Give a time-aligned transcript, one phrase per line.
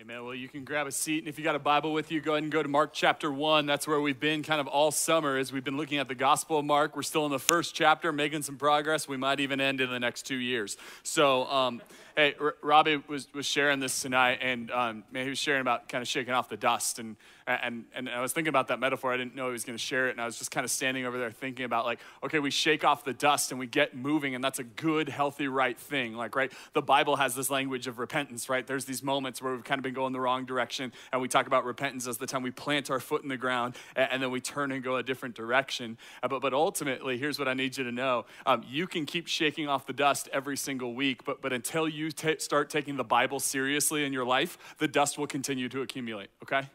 [0.00, 0.24] Amen.
[0.24, 2.32] Well, you can grab a seat, and if you got a Bible with you, go
[2.32, 3.64] ahead and go to Mark chapter 1.
[3.64, 6.58] That's where we've been kind of all summer as we've been looking at the Gospel
[6.58, 6.96] of Mark.
[6.96, 9.06] We're still in the first chapter, making some progress.
[9.06, 10.76] We might even end in the next two years.
[11.04, 11.80] So, um,
[12.16, 15.88] hey, R- Robbie was, was sharing this tonight, and um, man, he was sharing about
[15.88, 16.98] kind of shaking off the dust.
[16.98, 17.14] And
[17.46, 19.12] and, and I was thinking about that metaphor.
[19.12, 20.12] I didn't know he was going to share it.
[20.12, 22.84] And I was just kind of standing over there thinking about, like, okay, we shake
[22.84, 26.14] off the dust and we get moving, and that's a good, healthy, right thing.
[26.14, 26.52] Like, right?
[26.72, 28.66] The Bible has this language of repentance, right?
[28.66, 31.46] There's these moments where we've kind of been going the wrong direction, and we talk
[31.46, 34.30] about repentance as the time we plant our foot in the ground and, and then
[34.30, 35.98] we turn and go a different direction.
[36.22, 39.26] Uh, but, but ultimately, here's what I need you to know um, you can keep
[39.26, 43.04] shaking off the dust every single week, but, but until you t- start taking the
[43.04, 46.68] Bible seriously in your life, the dust will continue to accumulate, okay?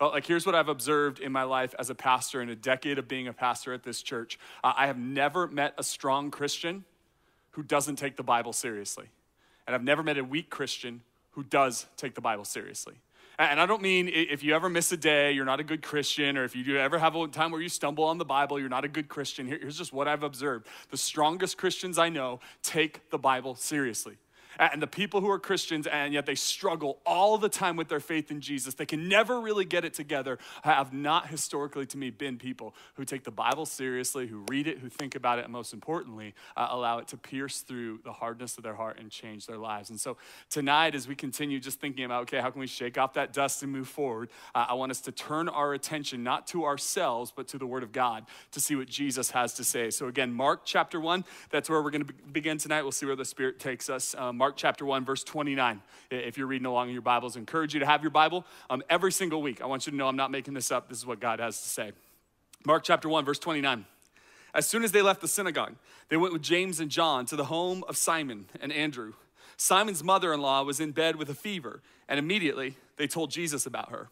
[0.00, 2.98] Well, like, here's what I've observed in my life as a pastor in a decade
[2.98, 4.38] of being a pastor at this church.
[4.62, 6.84] Uh, I have never met a strong Christian
[7.52, 9.06] who doesn't take the Bible seriously.
[9.66, 12.94] And I've never met a weak Christian who does take the Bible seriously.
[13.38, 16.38] And I don't mean if you ever miss a day, you're not a good Christian,
[16.38, 18.86] or if you ever have a time where you stumble on the Bible, you're not
[18.86, 19.46] a good Christian.
[19.46, 24.16] Here's just what I've observed the strongest Christians I know take the Bible seriously
[24.58, 28.00] and the people who are Christians and yet they struggle all the time with their
[28.00, 32.10] faith in Jesus, they can never really get it together, have not historically to me
[32.10, 35.52] been people who take the Bible seriously, who read it, who think about it, and
[35.52, 39.46] most importantly, uh, allow it to pierce through the hardness of their heart and change
[39.46, 39.90] their lives.
[39.90, 40.16] And so
[40.50, 43.62] tonight, as we continue just thinking about, okay, how can we shake off that dust
[43.62, 47.48] and move forward, uh, I want us to turn our attention not to ourselves, but
[47.48, 49.90] to the Word of God to see what Jesus has to say.
[49.90, 52.82] So again, Mark chapter 1, that's where we're going to begin tonight.
[52.82, 54.14] We'll see where the Spirit takes us.
[54.16, 55.82] Uh, Mark Mark chapter 1, verse 29.
[56.08, 58.80] If you're reading along in your Bibles, I encourage you to have your Bible um,
[58.88, 59.60] every single week.
[59.60, 60.88] I want you to know I'm not making this up.
[60.88, 61.90] This is what God has to say.
[62.64, 63.84] Mark chapter 1, verse 29.
[64.54, 65.74] As soon as they left the synagogue,
[66.10, 69.14] they went with James and John to the home of Simon and Andrew.
[69.56, 73.66] Simon's mother in law was in bed with a fever, and immediately they told Jesus
[73.66, 74.10] about her.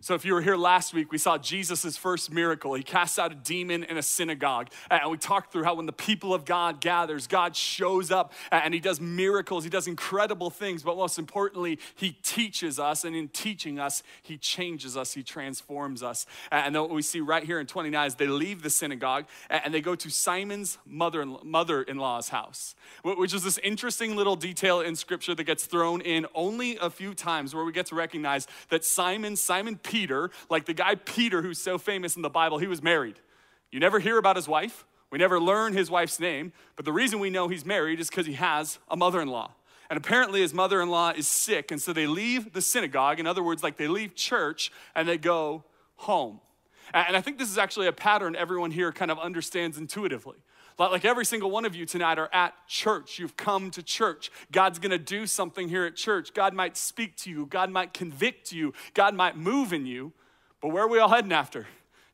[0.00, 2.74] So, if you were here last week, we saw Jesus' first miracle.
[2.74, 4.68] He casts out a demon in a synagogue.
[4.90, 8.72] And we talked through how when the people of God gathers, God shows up and
[8.72, 10.84] he does miracles, he does incredible things.
[10.84, 13.04] But most importantly, he teaches us.
[13.04, 16.26] And in teaching us, he changes us, he transforms us.
[16.52, 19.74] And then what we see right here in 29 is they leave the synagogue and
[19.74, 24.94] they go to Simon's mother in law's house, which is this interesting little detail in
[24.94, 28.84] scripture that gets thrown in only a few times where we get to recognize that
[28.84, 32.82] Simon, Simon Peter, like the guy Peter who's so famous in the Bible, he was
[32.82, 33.18] married.
[33.72, 34.84] You never hear about his wife.
[35.10, 38.26] We never learn his wife's name, but the reason we know he's married is because
[38.26, 39.52] he has a mother in law.
[39.88, 43.18] And apparently, his mother in law is sick, and so they leave the synagogue.
[43.18, 45.64] In other words, like they leave church and they go
[45.96, 46.40] home.
[46.92, 50.36] And I think this is actually a pattern everyone here kind of understands intuitively.
[50.78, 53.18] Like every single one of you tonight are at church.
[53.18, 54.30] You've come to church.
[54.52, 56.32] God's going to do something here at church.
[56.32, 57.46] God might speak to you.
[57.46, 58.72] God might convict you.
[58.94, 60.12] God might move in you.
[60.60, 61.66] But where are we all heading after?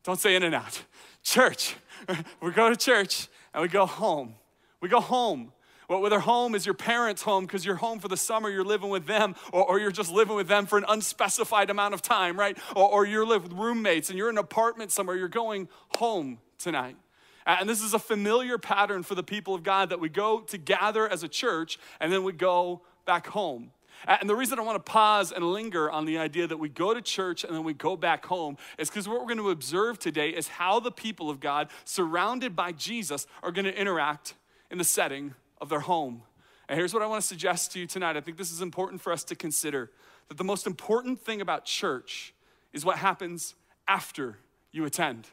[0.03, 0.83] Don't say in and out.
[1.23, 1.77] Church.
[2.41, 4.35] we go to church and we go home.
[4.81, 5.53] We go home.
[5.89, 8.89] Well, whether home is your parents' home because you're home for the summer, you're living
[8.89, 12.39] with them, or, or, you're just living with them for an unspecified amount of time,
[12.39, 12.57] right?
[12.75, 16.39] Or, or you're living with roommates and you're in an apartment somewhere, you're going home
[16.59, 16.97] tonight.
[17.47, 20.59] And this is a familiar pattern for the people of God that we go to
[20.59, 23.71] gather as a church and then we go back home.
[24.07, 26.93] And the reason I want to pause and linger on the idea that we go
[26.93, 29.99] to church and then we go back home is because what we're going to observe
[29.99, 34.35] today is how the people of God, surrounded by Jesus, are going to interact
[34.71, 36.23] in the setting of their home.
[36.69, 38.17] And here's what I want to suggest to you tonight.
[38.17, 39.91] I think this is important for us to consider
[40.29, 42.35] that the most important thing about church
[42.73, 43.55] is what happens
[43.87, 44.39] after
[44.73, 45.29] you attend.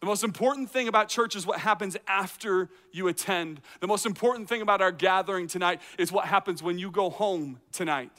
[0.00, 3.60] The most important thing about church is what happens after you attend.
[3.80, 7.60] The most important thing about our gathering tonight is what happens when you go home
[7.70, 8.10] tonight.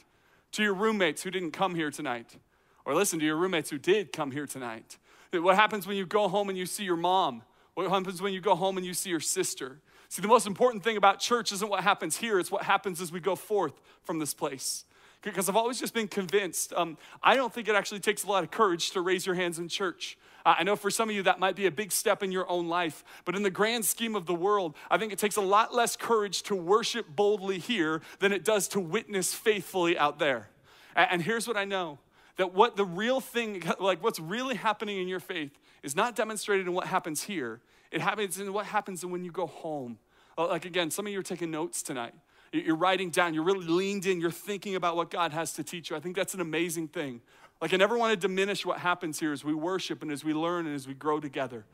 [0.52, 2.36] To your roommates who didn't come here tonight,
[2.84, 4.98] or listen to your roommates who did come here tonight.
[5.32, 7.42] What happens when you go home and you see your mom?
[7.74, 9.80] What happens when you go home and you see your sister?
[10.08, 13.10] See, the most important thing about church isn't what happens here, it's what happens as
[13.10, 14.84] we go forth from this place.
[15.22, 18.42] Because I've always just been convinced, um, I don't think it actually takes a lot
[18.42, 20.18] of courage to raise your hands in church.
[20.44, 22.68] I know for some of you that might be a big step in your own
[22.68, 25.72] life, but in the grand scheme of the world, I think it takes a lot
[25.74, 30.48] less courage to worship boldly here than it does to witness faithfully out there.
[30.96, 31.98] And here's what I know
[32.36, 36.66] that what the real thing, like what's really happening in your faith, is not demonstrated
[36.66, 37.60] in what happens here,
[37.90, 39.98] it happens in what happens when you go home.
[40.36, 42.14] Like again, some of you are taking notes tonight.
[42.52, 45.88] You're writing down, you're really leaned in, you're thinking about what God has to teach
[45.88, 45.96] you.
[45.96, 47.22] I think that's an amazing thing.
[47.62, 50.34] Like, I never want to diminish what happens here as we worship and as we
[50.34, 51.64] learn and as we grow together.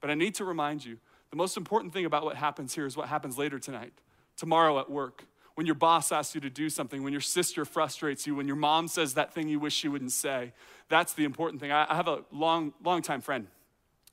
[0.00, 0.98] But I need to remind you
[1.30, 3.92] the most important thing about what happens here is what happens later tonight,
[4.36, 8.26] tomorrow at work, when your boss asks you to do something, when your sister frustrates
[8.26, 10.52] you, when your mom says that thing you wish she wouldn't say.
[10.88, 11.70] That's the important thing.
[11.70, 13.46] I, have a long, long time friend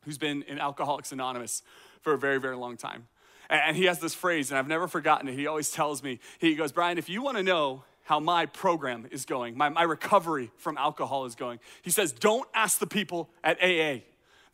[0.06, 1.64] who's been in Alcoholics Anonymous
[2.02, 3.08] for a very, very long time.
[3.52, 5.36] And he has this phrase, and I've never forgotten it.
[5.36, 9.06] He always tells me, he goes, Brian, if you want to know how my program
[9.12, 13.30] is going, my, my recovery from alcohol is going, he says, don't ask the people
[13.44, 14.04] at AA.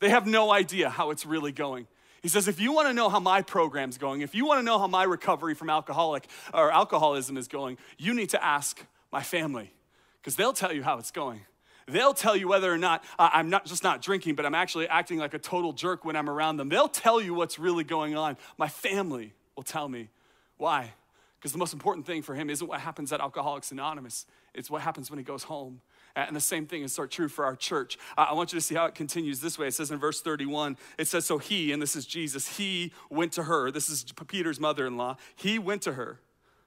[0.00, 1.86] They have no idea how it's really going.
[2.22, 4.64] He says, if you want to know how my program's going, if you want to
[4.64, 9.22] know how my recovery from alcoholic or alcoholism is going, you need to ask my
[9.22, 9.72] family
[10.20, 11.42] because they'll tell you how it's going.
[11.88, 14.88] They'll tell you whether or not uh, I'm not just not drinking, but I'm actually
[14.88, 16.68] acting like a total jerk when I'm around them.
[16.68, 18.36] They'll tell you what's really going on.
[18.56, 20.10] My family will tell me.
[20.58, 20.92] Why?
[21.38, 24.82] Because the most important thing for him isn't what happens at Alcoholics Anonymous, it's what
[24.82, 25.80] happens when he goes home.
[26.16, 27.96] And the same thing is sort of true for our church.
[28.16, 29.68] I want you to see how it continues this way.
[29.68, 33.32] It says in verse 31, it says, So he, and this is Jesus, he went
[33.34, 33.70] to her.
[33.70, 35.16] This is Peter's mother in law.
[35.36, 36.18] He went to her,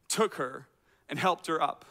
[0.08, 0.68] took her,
[1.10, 1.84] and helped her up.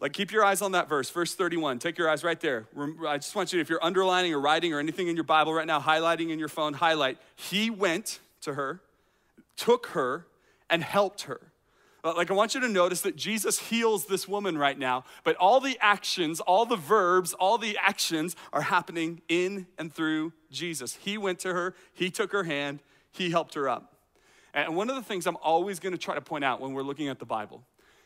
[0.00, 1.80] Like, keep your eyes on that verse, verse 31.
[1.80, 2.66] Take your eyes right there.
[3.06, 5.66] I just want you, if you're underlining or writing or anything in your Bible right
[5.66, 7.18] now, highlighting in your phone, highlight.
[7.34, 8.80] He went to her,
[9.56, 10.26] took her,
[10.70, 11.40] and helped her.
[12.04, 15.34] Uh, like, I want you to notice that Jesus heals this woman right now, but
[15.36, 20.94] all the actions, all the verbs, all the actions are happening in and through Jesus.
[20.94, 22.78] He went to her, he took her hand,
[23.10, 23.96] he helped her up.
[24.54, 27.08] And one of the things I'm always gonna try to point out when we're looking
[27.08, 27.64] at the Bible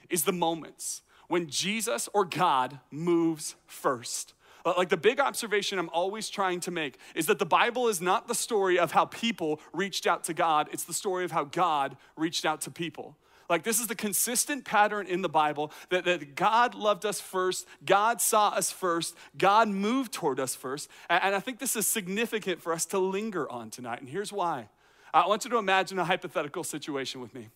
[0.09, 4.34] is the moments when Jesus or God moves first.
[4.67, 8.29] Like the big observation I'm always trying to make is that the Bible is not
[8.29, 11.96] the story of how people reached out to God, it's the story of how God
[12.19, 13.17] reached out to people.
[13.49, 17.67] Like, this is the consistent pattern in the Bible that, that God loved us first,
[17.82, 20.90] God saw us first, God moved toward us first.
[21.08, 24.00] And, and I think this is significant for us to linger on tonight.
[24.00, 24.69] And here's why
[25.14, 27.49] I want you to imagine a hypothetical situation with me.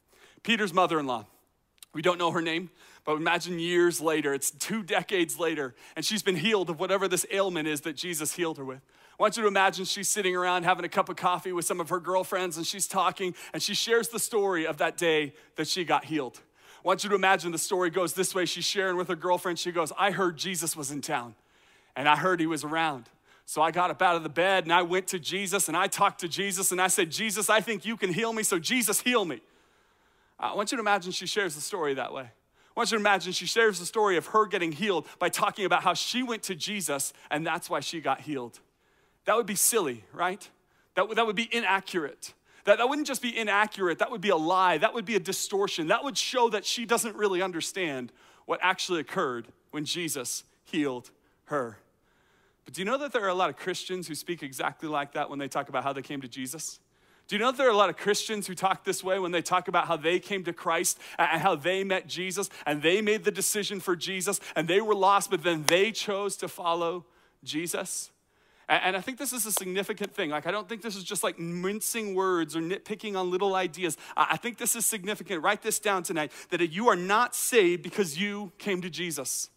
[0.43, 1.26] Peter's mother in law.
[1.97, 2.69] We don't know her name,
[3.07, 7.25] but imagine years later, it's two decades later, and she's been healed of whatever this
[7.31, 8.83] ailment is that Jesus healed her with.
[9.19, 11.81] I want you to imagine she's sitting around having a cup of coffee with some
[11.81, 15.69] of her girlfriends and she's talking and she shares the story of that day that
[15.69, 16.39] she got healed.
[16.85, 18.45] I want you to imagine the story goes this way.
[18.45, 19.59] She's sharing with her girlfriend.
[19.59, 21.35] She goes, I heard Jesus was in town
[21.97, 23.09] and I heard he was around.
[23.47, 25.87] So I got up out of the bed and I went to Jesus and I
[25.87, 28.43] talked to Jesus and I said, Jesus, I think you can heal me.
[28.43, 29.41] So Jesus, heal me.
[30.38, 32.23] I want you to imagine she shares the story that way.
[32.25, 35.65] I want you to imagine she shares the story of her getting healed by talking
[35.65, 38.61] about how she went to Jesus and that's why she got healed.
[39.25, 40.47] That would be silly, right?
[40.94, 42.35] That, that would be inaccurate.
[42.65, 45.21] That, that wouldn't just be inaccurate, that would be a lie, that would be a
[45.21, 45.87] distortion.
[45.87, 48.12] That would show that she doesn't really understand
[48.44, 51.11] what actually occurred when Jesus healed
[51.44, 51.79] her.
[52.65, 55.12] But do you know that there are a lot of Christians who speak exactly like
[55.12, 56.81] that when they talk about how they came to Jesus?
[57.28, 59.32] Do you know that there are a lot of Christians who talk this way when
[59.32, 63.02] they talk about how they came to Christ and how they met Jesus and they
[63.02, 67.05] made the decision for Jesus and they were lost, but then they chose to follow
[67.43, 68.12] Jesus?
[68.69, 70.31] And I think this is a significant thing.
[70.31, 73.96] Like, I don't think this is just like mincing words or nitpicking on little ideas.
[74.17, 75.43] I think this is significant.
[75.43, 79.50] Write this down tonight that you are not saved because you came to Jesus.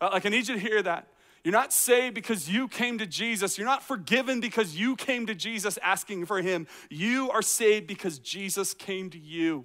[0.00, 1.08] Uh, like, I need you to hear that.
[1.44, 3.58] You're not saved because you came to Jesus.
[3.58, 6.68] You're not forgiven because you came to Jesus asking for Him.
[6.88, 9.64] You are saved because Jesus came to you.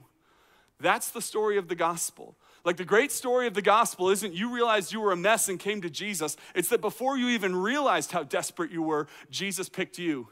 [0.79, 2.35] That's the story of the gospel.
[2.63, 5.59] Like the great story of the gospel isn't you realized you were a mess and
[5.59, 6.35] came to Jesus.
[6.53, 10.29] It's that before you even realized how desperate you were, Jesus picked you.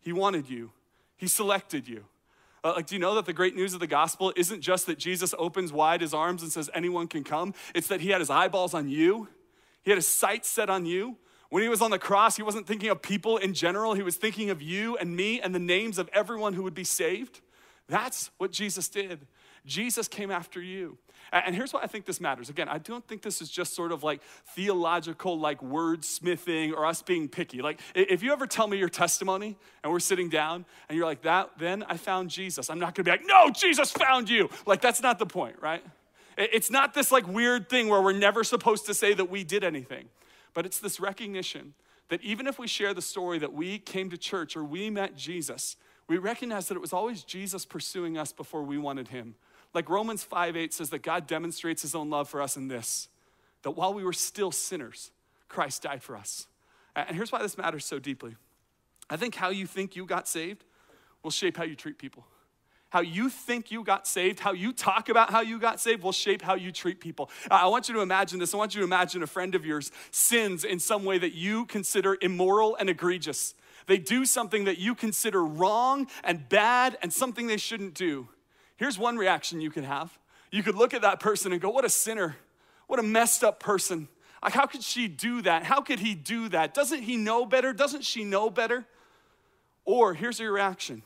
[0.00, 0.70] He wanted you,
[1.16, 2.04] He selected you.
[2.64, 4.98] Uh, like, do you know that the great news of the gospel isn't just that
[4.98, 7.54] Jesus opens wide his arms and says anyone can come?
[7.76, 9.28] It's that he had his eyeballs on you,
[9.86, 11.16] he had his sights set on you.
[11.48, 14.16] When he was on the cross, he wasn't thinking of people in general, he was
[14.16, 17.40] thinking of you and me and the names of everyone who would be saved.
[17.86, 19.28] That's what Jesus did.
[19.64, 20.98] Jesus came after you.
[21.32, 22.48] And here's why I think this matters.
[22.48, 24.22] Again, I don't think this is just sort of like
[24.56, 27.62] theological, like wordsmithing or us being picky.
[27.62, 31.22] Like, if you ever tell me your testimony and we're sitting down and you're like,
[31.22, 32.70] that, then I found Jesus.
[32.70, 34.50] I'm not gonna be like, no, Jesus found you.
[34.66, 35.84] Like, that's not the point, right?
[36.36, 39.64] It's not this like weird thing where we're never supposed to say that we did
[39.64, 40.08] anything,
[40.54, 41.74] but it's this recognition
[42.08, 45.16] that even if we share the story that we came to church or we met
[45.16, 45.76] Jesus,
[46.08, 49.34] we recognize that it was always Jesus pursuing us before we wanted him.
[49.74, 53.08] Like Romans 5 8 says that God demonstrates his own love for us in this
[53.62, 55.10] that while we were still sinners,
[55.48, 56.46] Christ died for us.
[56.94, 58.36] And here's why this matters so deeply.
[59.10, 60.64] I think how you think you got saved
[61.22, 62.24] will shape how you treat people.
[62.96, 66.12] How you think you got saved, how you talk about how you got saved will
[66.12, 67.28] shape how you treat people.
[67.50, 68.54] I want you to imagine this.
[68.54, 71.66] I want you to imagine a friend of yours sins in some way that you
[71.66, 73.52] consider immoral and egregious.
[73.86, 78.28] They do something that you consider wrong and bad and something they shouldn't do.
[78.78, 80.18] Here's one reaction you can have
[80.50, 82.36] You could look at that person and go, What a sinner.
[82.86, 84.08] What a messed up person.
[84.42, 85.64] Like, how could she do that?
[85.64, 86.72] How could he do that?
[86.72, 87.74] Doesn't he know better?
[87.74, 88.86] Doesn't she know better?
[89.84, 91.02] Or here's your reaction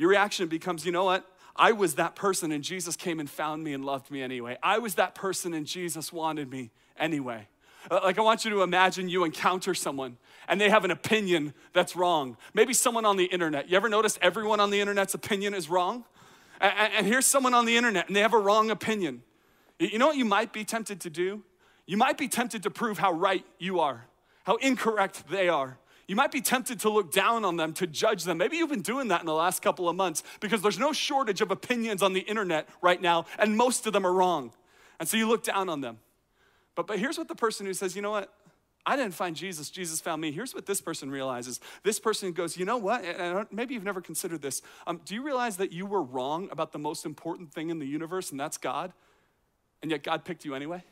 [0.00, 1.29] your reaction becomes, You know what?
[1.56, 4.56] I was that person and Jesus came and found me and loved me anyway.
[4.62, 7.48] I was that person and Jesus wanted me anyway.
[7.90, 11.54] Uh, like, I want you to imagine you encounter someone and they have an opinion
[11.72, 12.36] that's wrong.
[12.52, 13.70] Maybe someone on the internet.
[13.70, 16.04] You ever notice everyone on the internet's opinion is wrong?
[16.60, 19.22] And, and here's someone on the internet and they have a wrong opinion.
[19.78, 21.42] You know what you might be tempted to do?
[21.86, 24.06] You might be tempted to prove how right you are,
[24.44, 25.78] how incorrect they are.
[26.10, 28.38] You might be tempted to look down on them, to judge them.
[28.38, 31.40] Maybe you've been doing that in the last couple of months because there's no shortage
[31.40, 34.52] of opinions on the internet right now, and most of them are wrong.
[34.98, 36.00] And so you look down on them.
[36.74, 38.34] But, but here's what the person who says, you know what?
[38.84, 40.32] I didn't find Jesus, Jesus found me.
[40.32, 41.60] Here's what this person realizes.
[41.84, 43.04] This person goes, You know what?
[43.04, 44.62] And maybe you've never considered this.
[44.88, 47.86] Um, do you realize that you were wrong about the most important thing in the
[47.86, 48.92] universe, and that's God?
[49.80, 50.82] And yet God picked you anyway?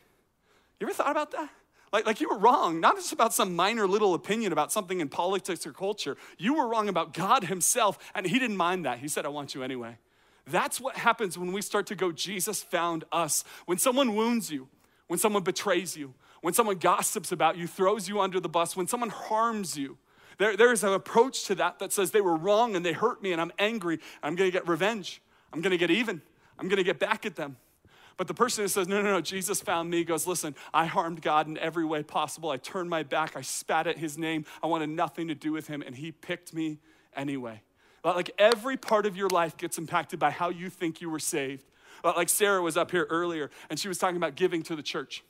[0.78, 1.50] You ever thought about that?
[1.92, 5.09] Like, like you were wrong, not just about some minor little opinion about something in
[5.09, 6.16] politics or culture.
[6.37, 8.99] You were wrong about God Himself, and He didn't mind that.
[8.99, 9.99] He said, I want you anyway.
[10.47, 13.45] That's what happens when we start to go, Jesus found us.
[13.66, 14.68] When someone wounds you,
[15.07, 18.87] when someone betrays you, when someone gossips about you, throws you under the bus, when
[18.87, 19.99] someone harms you.
[20.38, 23.33] There, there's an approach to that that says they were wrong and they hurt me
[23.33, 23.99] and I'm angry.
[24.23, 25.21] I'm gonna get revenge.
[25.52, 26.23] I'm gonna get even.
[26.59, 27.57] I'm gonna get back at them.
[28.18, 31.22] But the person who says, No, no, no, Jesus found me goes, Listen, I harmed
[31.22, 32.50] God in every way possible.
[32.50, 33.37] I turned my back.
[33.37, 34.44] I spat at his name.
[34.62, 36.80] I wanted nothing to do with him, and he picked me
[37.16, 37.62] anyway.
[38.04, 41.64] Like every part of your life gets impacted by how you think you were saved.
[42.02, 45.22] Like Sarah was up here earlier, and she was talking about giving to the church.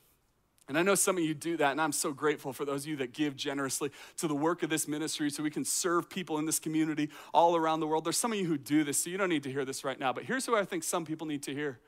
[0.69, 2.89] And I know some of you do that, and I'm so grateful for those of
[2.89, 6.39] you that give generously to the work of this ministry so we can serve people
[6.39, 8.05] in this community all around the world.
[8.05, 9.99] There's some of you who do this, so you don't need to hear this right
[9.99, 10.13] now.
[10.13, 11.81] But here's what I think some people need to hear.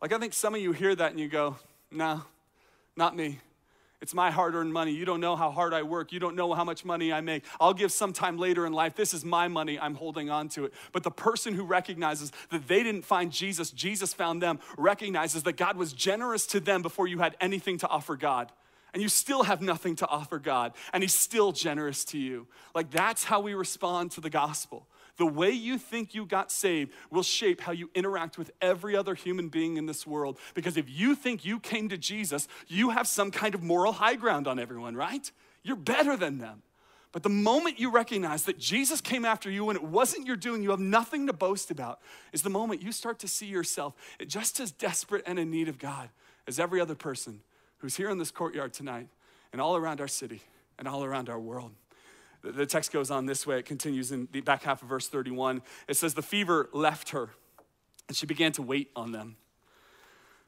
[0.00, 1.56] Like, I think some of you hear that and you go,
[1.90, 2.22] no,
[2.96, 3.40] not me.
[4.00, 4.92] It's my hard earned money.
[4.92, 6.12] You don't know how hard I work.
[6.12, 7.42] You don't know how much money I make.
[7.58, 8.94] I'll give sometime later in life.
[8.94, 9.80] This is my money.
[9.80, 10.74] I'm holding on to it.
[10.92, 15.56] But the person who recognizes that they didn't find Jesus, Jesus found them, recognizes that
[15.56, 18.52] God was generous to them before you had anything to offer God
[18.94, 22.46] and you still have nothing to offer God, and He's still generous to you.
[22.74, 24.86] Like that's how we respond to the gospel.
[25.16, 29.14] The way you think you got saved will shape how you interact with every other
[29.14, 30.38] human being in this world.
[30.54, 34.16] Because if you think you came to Jesus, you have some kind of moral high
[34.16, 35.30] ground on everyone, right?
[35.62, 36.62] You're better than them.
[37.12, 40.64] But the moment you recognize that Jesus came after you and it wasn't your doing,
[40.64, 42.00] you have nothing to boast about,
[42.32, 43.94] is the moment you start to see yourself
[44.26, 46.08] just as desperate and in need of God
[46.48, 47.40] as every other person
[47.78, 49.06] who's here in this courtyard tonight
[49.52, 50.42] and all around our city
[50.76, 51.70] and all around our world.
[52.44, 53.58] The text goes on this way.
[53.58, 55.62] It continues in the back half of verse 31.
[55.88, 57.30] It says, The fever left her,
[58.06, 59.36] and she began to wait on them.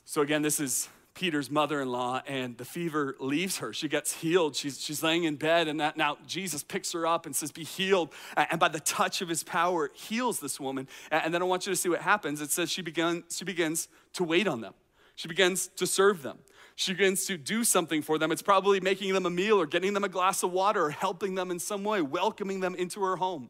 [0.04, 3.72] So, again, this is Peter's mother in law, and the fever leaves her.
[3.72, 4.54] She gets healed.
[4.54, 7.64] She's, she's laying in bed, and that, now Jesus picks her up and says, Be
[7.64, 8.10] healed.
[8.36, 10.88] And by the touch of his power, heals this woman.
[11.10, 12.42] And then I want you to see what happens.
[12.42, 14.74] It says she, began, she begins to wait on them,
[15.14, 16.38] she begins to serve them
[16.76, 18.30] she begins to do something for them.
[18.30, 21.34] It's probably making them a meal or getting them a glass of water or helping
[21.34, 23.48] them in some way, welcoming them into her home.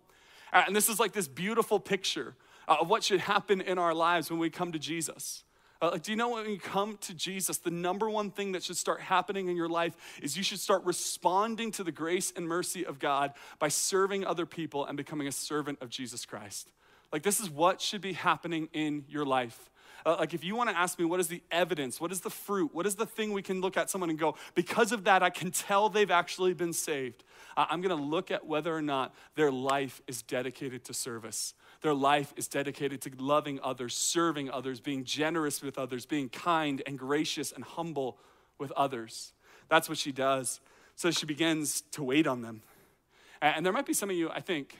[0.52, 2.36] Uh, and this is like this beautiful picture
[2.68, 5.42] uh, of what should happen in our lives when we come to Jesus.
[5.82, 8.62] Uh, like, do you know when you come to Jesus, the number one thing that
[8.62, 12.46] should start happening in your life is you should start responding to the grace and
[12.46, 16.70] mercy of God by serving other people and becoming a servant of Jesus Christ.
[17.12, 19.68] Like, this is what should be happening in your life.
[20.06, 22.00] Uh, like, if you want to ask me, what is the evidence?
[22.00, 22.72] What is the fruit?
[22.72, 25.30] What is the thing we can look at someone and go, because of that, I
[25.30, 27.24] can tell they've actually been saved?
[27.56, 31.54] Uh, I'm going to look at whether or not their life is dedicated to service.
[31.82, 36.82] Their life is dedicated to loving others, serving others, being generous with others, being kind
[36.86, 38.16] and gracious and humble
[38.58, 39.32] with others.
[39.68, 40.60] That's what she does.
[40.94, 42.62] So she begins to wait on them.
[43.42, 44.78] And there might be some of you, I think,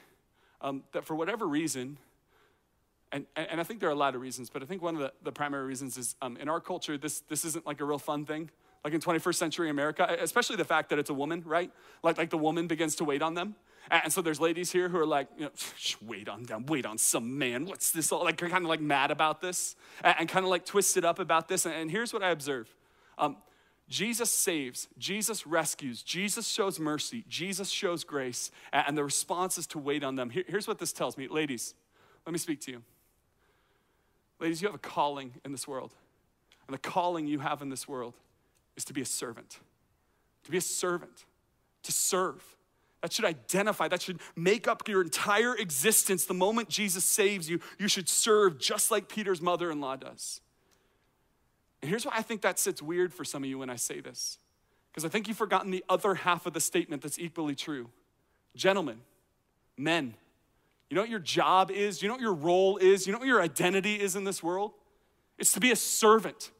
[0.61, 1.97] um, that for whatever reason,
[3.11, 5.01] and, and I think there are a lot of reasons, but I think one of
[5.01, 7.99] the, the primary reasons is um, in our culture, this, this isn't like a real
[7.99, 8.49] fun thing.
[8.83, 11.71] Like in 21st century America, especially the fact that it's a woman, right?
[12.03, 13.55] Like, like the woman begins to wait on them.
[13.89, 15.51] And so there's ladies here who are like, you know,
[16.05, 17.65] wait on them, wait on some man.
[17.65, 18.23] What's this all?
[18.23, 21.65] Like, kind of like mad about this and kind of like twisted up about this.
[21.65, 22.73] And here's what I observe
[23.17, 23.37] um,
[23.89, 28.51] Jesus saves, Jesus rescues, Jesus shows mercy, Jesus shows grace.
[28.71, 30.29] And the response is to wait on them.
[30.29, 31.27] Here's what this tells me.
[31.27, 31.73] Ladies,
[32.25, 32.83] let me speak to you.
[34.39, 35.93] Ladies, you have a calling in this world.
[36.67, 38.13] And the calling you have in this world
[38.75, 39.59] is to be a servant.
[40.43, 41.25] To be a servant,
[41.83, 42.43] to serve.
[43.01, 46.25] That should identify, that should make up your entire existence.
[46.25, 50.41] The moment Jesus saves you, you should serve just like Peter's mother in law does.
[51.81, 53.99] And here's why I think that sits weird for some of you when I say
[53.99, 54.39] this.
[54.91, 57.89] Because I think you've forgotten the other half of the statement that's equally true.
[58.55, 59.01] Gentlemen,
[59.77, 60.15] men,
[60.89, 62.01] you know what your job is?
[62.01, 63.05] You know what your role is?
[63.05, 64.71] You know what your identity is in this world?
[65.37, 66.51] It's to be a servant,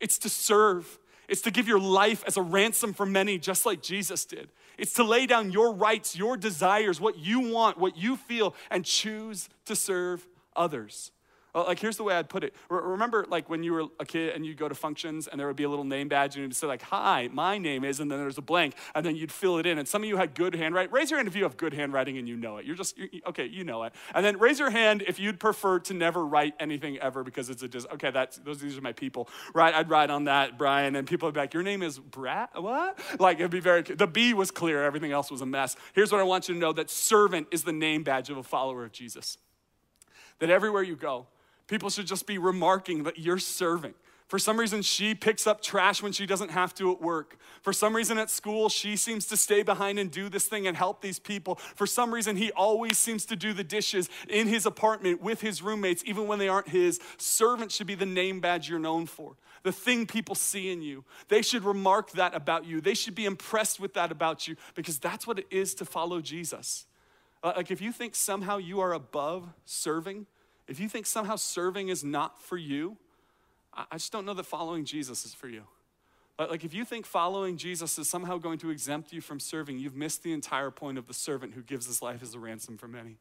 [0.00, 0.98] it's to serve.
[1.26, 4.50] It's to give your life as a ransom for many, just like Jesus did.
[4.76, 8.84] It's to lay down your rights, your desires, what you want, what you feel, and
[8.84, 11.12] choose to serve others.
[11.54, 12.54] Uh, like, here's the way I'd put it.
[12.68, 15.56] Remember, like, when you were a kid and you'd go to functions and there would
[15.56, 18.18] be a little name badge and you'd say, like, hi, my name is, and then
[18.18, 19.78] there's a blank, and then you'd fill it in.
[19.78, 20.92] And some of you had good handwriting.
[20.92, 22.66] Raise your hand if you have good handwriting and you know it.
[22.66, 23.92] You're just, you're, okay, you know it.
[24.14, 27.62] And then raise your hand if you'd prefer to never write anything ever because it's
[27.62, 29.74] a just, okay, that's, those, these are my people, right?
[29.74, 32.48] I'd write on that, Brian, and people would be like, your name is Brad?
[32.54, 32.98] What?
[33.20, 35.76] Like, it'd be very, the B was clear, everything else was a mess.
[35.92, 38.42] Here's what I want you to know that servant is the name badge of a
[38.42, 39.38] follower of Jesus.
[40.40, 41.28] That everywhere you go,
[41.66, 43.94] People should just be remarking that you're serving.
[44.28, 47.36] For some reason, she picks up trash when she doesn't have to at work.
[47.62, 50.76] For some reason, at school, she seems to stay behind and do this thing and
[50.76, 51.56] help these people.
[51.76, 55.60] For some reason, he always seems to do the dishes in his apartment with his
[55.60, 57.00] roommates, even when they aren't his.
[57.18, 61.04] Servant should be the name badge you're known for, the thing people see in you.
[61.28, 62.80] They should remark that about you.
[62.80, 66.22] They should be impressed with that about you because that's what it is to follow
[66.22, 66.86] Jesus.
[67.42, 70.26] Uh, like, if you think somehow you are above serving,
[70.68, 72.96] if you think somehow serving is not for you,
[73.72, 75.64] I just don't know that following Jesus is for you.
[76.38, 79.94] Like, if you think following Jesus is somehow going to exempt you from serving, you've
[79.94, 82.88] missed the entire point of the servant who gives his life as a ransom for
[82.88, 83.18] many.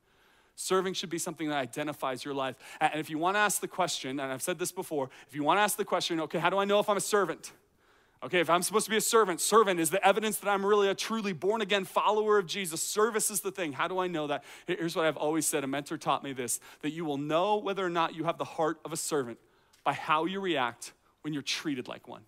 [0.55, 2.55] Serving should be something that identifies your life.
[2.79, 5.43] And if you want to ask the question, and I've said this before, if you
[5.43, 7.51] want to ask the question, okay, how do I know if I'm a servant?
[8.23, 10.87] Okay, if I'm supposed to be a servant, servant is the evidence that I'm really
[10.87, 12.81] a truly born again follower of Jesus.
[12.81, 13.73] Service is the thing.
[13.73, 14.45] How do I know that?
[14.65, 17.85] Here's what I've always said a mentor taught me this that you will know whether
[17.85, 19.39] or not you have the heart of a servant
[19.83, 22.21] by how you react when you're treated like one.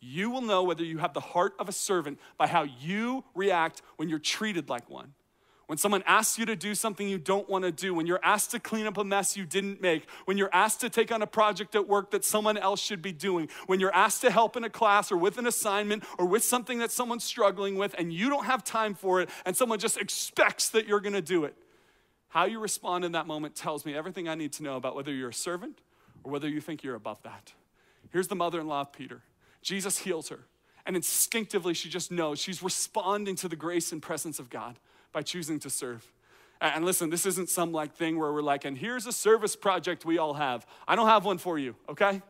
[0.00, 3.82] You will know whether you have the heart of a servant by how you react
[3.96, 5.14] when you're treated like one.
[5.70, 8.50] When someone asks you to do something you don't want to do, when you're asked
[8.50, 11.28] to clean up a mess you didn't make, when you're asked to take on a
[11.28, 14.64] project at work that someone else should be doing, when you're asked to help in
[14.64, 18.28] a class or with an assignment or with something that someone's struggling with and you
[18.28, 21.54] don't have time for it and someone just expects that you're going to do it.
[22.30, 25.12] How you respond in that moment tells me everything I need to know about whether
[25.12, 25.82] you're a servant
[26.24, 27.52] or whether you think you're above that.
[28.10, 29.22] Here's the mother in law of Peter
[29.62, 30.40] Jesus heals her,
[30.84, 34.80] and instinctively she just knows she's responding to the grace and presence of God
[35.12, 36.10] by choosing to serve.
[36.60, 40.04] And listen, this isn't some like thing where we're like, and here's a service project
[40.04, 40.66] we all have.
[40.86, 42.20] I don't have one for you, okay?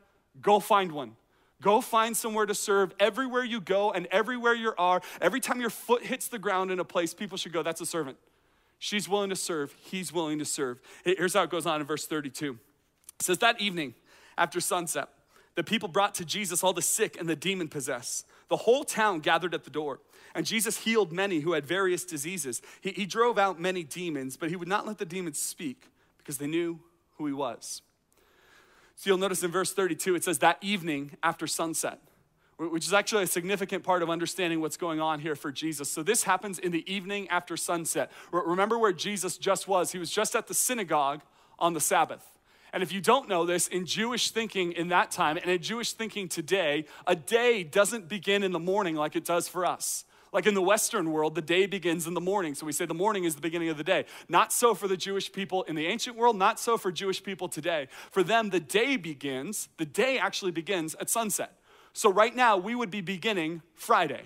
[0.40, 1.16] Go find one.
[1.60, 2.94] Go find somewhere to serve.
[3.00, 6.78] Everywhere you go and everywhere you are, every time your foot hits the ground in
[6.78, 8.16] a place, people should go, that's a servant.
[8.78, 10.80] She's willing to serve, he's willing to serve.
[11.04, 12.58] Here's how it goes on in verse 32.
[13.18, 13.94] It says, That evening,
[14.38, 15.08] after sunset,
[15.54, 18.26] the people brought to Jesus all the sick and the demon possessed.
[18.48, 20.00] The whole town gathered at the door.
[20.34, 22.62] And Jesus healed many who had various diseases.
[22.80, 25.88] He, he drove out many demons, but he would not let the demons speak
[26.18, 26.78] because they knew
[27.18, 27.82] who he was.
[28.96, 32.00] So you'll notice in verse 32, it says, That evening after sunset,
[32.58, 35.90] which is actually a significant part of understanding what's going on here for Jesus.
[35.90, 38.12] So this happens in the evening after sunset.
[38.30, 39.92] Remember where Jesus just was?
[39.92, 41.22] He was just at the synagogue
[41.58, 42.26] on the Sabbath.
[42.72, 45.92] And if you don't know this, in Jewish thinking in that time and in Jewish
[45.92, 50.04] thinking today, a day doesn't begin in the morning like it does for us.
[50.32, 52.54] Like in the Western world, the day begins in the morning.
[52.54, 54.04] So we say the morning is the beginning of the day.
[54.28, 57.48] Not so for the Jewish people in the ancient world, not so for Jewish people
[57.48, 57.88] today.
[58.10, 61.58] For them, the day begins, the day actually begins at sunset.
[61.92, 64.22] So right now, we would be beginning Friday.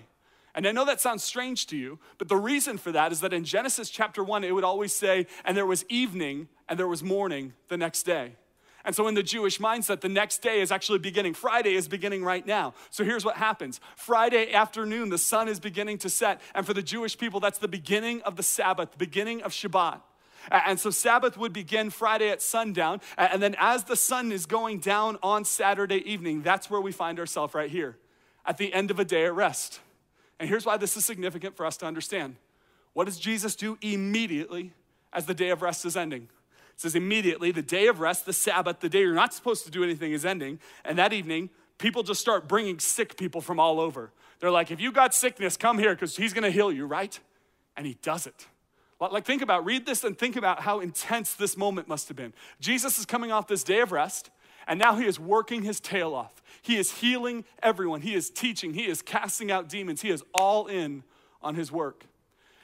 [0.53, 3.33] And I know that sounds strange to you, but the reason for that is that
[3.33, 7.03] in Genesis chapter 1, it would always say, and there was evening and there was
[7.03, 8.35] morning the next day.
[8.85, 11.33] And so, in the Jewish mindset, the next day is actually beginning.
[11.33, 12.75] Friday is beginning right now.
[12.91, 16.39] So, here's what happens Friday afternoon, the sun is beginning to set.
[16.53, 20.01] And for the Jewish people, that's the beginning of the Sabbath, the beginning of Shabbat.
[20.51, 23.01] And so, Sabbath would begin Friday at sundown.
[23.17, 27.19] And then, as the sun is going down on Saturday evening, that's where we find
[27.19, 27.97] ourselves right here
[28.45, 29.79] at the end of a day at rest.
[30.39, 32.35] And here's why this is significant for us to understand.
[32.93, 34.73] What does Jesus do immediately
[35.11, 36.29] as the day of rest is ending?
[36.75, 39.71] It says, immediately, the day of rest, the Sabbath, the day you're not supposed to
[39.71, 40.59] do anything is ending.
[40.83, 44.11] And that evening, people just start bringing sick people from all over.
[44.39, 47.17] They're like, if you got sickness, come here because he's going to heal you, right?
[47.77, 48.47] And he does it.
[48.99, 52.33] Like, think about, read this and think about how intense this moment must have been.
[52.59, 54.29] Jesus is coming off this day of rest,
[54.67, 56.41] and now he is working his tail off.
[56.61, 58.01] He is healing everyone.
[58.01, 58.73] He is teaching.
[58.73, 60.01] He is casting out demons.
[60.01, 61.03] He is all in
[61.41, 62.05] on his work.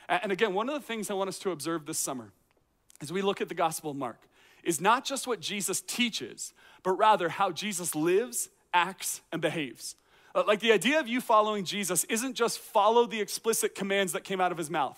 [0.10, 2.32] And again, one of the things I want us to observe this summer
[3.02, 4.22] as we look at the Gospel of Mark
[4.64, 9.96] is not just what Jesus teaches, but rather how Jesus lives acts, and behaves.
[10.34, 14.24] Uh, like the idea of you following Jesus isn't just follow the explicit commands that
[14.24, 14.98] came out of his mouth.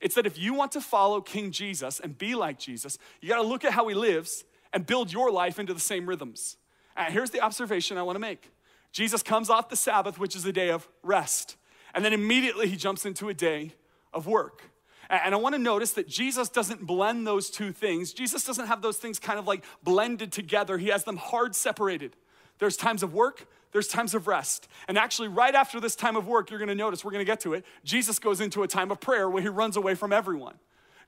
[0.00, 3.36] It's that if you want to follow King Jesus and be like Jesus, you got
[3.36, 6.56] to look at how he lives and build your life into the same rhythms.
[6.96, 8.50] And here's the observation I want to make
[8.92, 11.56] Jesus comes off the Sabbath, which is a day of rest,
[11.94, 13.74] and then immediately he jumps into a day
[14.12, 14.69] of work.
[15.10, 18.12] And I want to notice that Jesus doesn't blend those two things.
[18.12, 22.14] Jesus doesn't have those things kind of like blended together, he has them hard separated.
[22.60, 24.68] There's times of work, there's times of rest.
[24.86, 27.54] And actually, right after this time of work, you're gonna notice, we're gonna get to
[27.54, 30.54] it, Jesus goes into a time of prayer where he runs away from everyone.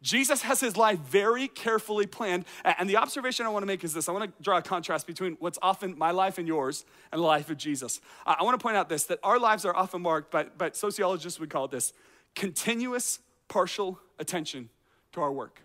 [0.02, 2.44] Jesus has his life very carefully planned.
[2.64, 5.06] And the observation I want to make is this I want to draw a contrast
[5.06, 8.00] between what's often my life and yours and the life of Jesus.
[8.26, 11.38] I want to point out this that our lives are often marked by, by sociologists
[11.38, 11.92] would call it this
[12.34, 13.20] continuous
[13.52, 14.70] partial attention
[15.12, 15.60] to our work.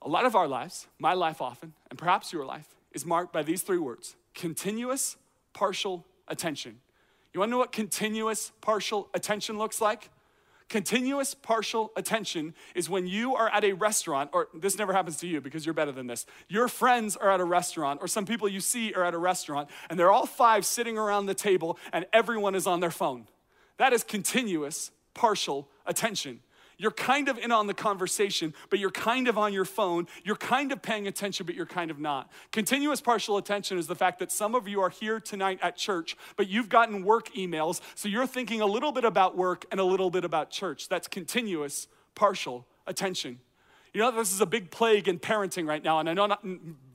[0.00, 3.42] A lot of our lives, my life often, and perhaps your life, is marked by
[3.42, 5.16] these three words continuous
[5.54, 6.78] partial attention.
[7.34, 10.10] You wanna know what continuous partial attention looks like?
[10.68, 15.26] Continuous partial attention is when you are at a restaurant, or this never happens to
[15.26, 16.26] you because you're better than this.
[16.48, 19.68] Your friends are at a restaurant, or some people you see are at a restaurant,
[19.90, 23.26] and they're all five sitting around the table, and everyone is on their phone.
[23.78, 26.40] That is continuous partial attention.
[26.78, 30.06] You're kind of in on the conversation, but you're kind of on your phone.
[30.24, 32.30] You're kind of paying attention, but you're kind of not.
[32.52, 36.16] Continuous partial attention is the fact that some of you are here tonight at church,
[36.36, 39.84] but you've gotten work emails, so you're thinking a little bit about work and a
[39.84, 40.88] little bit about church.
[40.88, 43.40] That's continuous partial attention.
[43.96, 46.44] You know, this is a big plague in parenting right now, and I know not,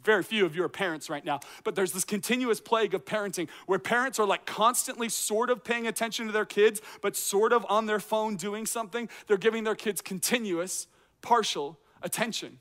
[0.04, 3.50] very few of you are parents right now, but there's this continuous plague of parenting
[3.66, 7.66] where parents are like constantly sort of paying attention to their kids, but sort of
[7.68, 9.10] on their phone doing something.
[9.26, 10.86] They're giving their kids continuous,
[11.24, 12.60] partial attention.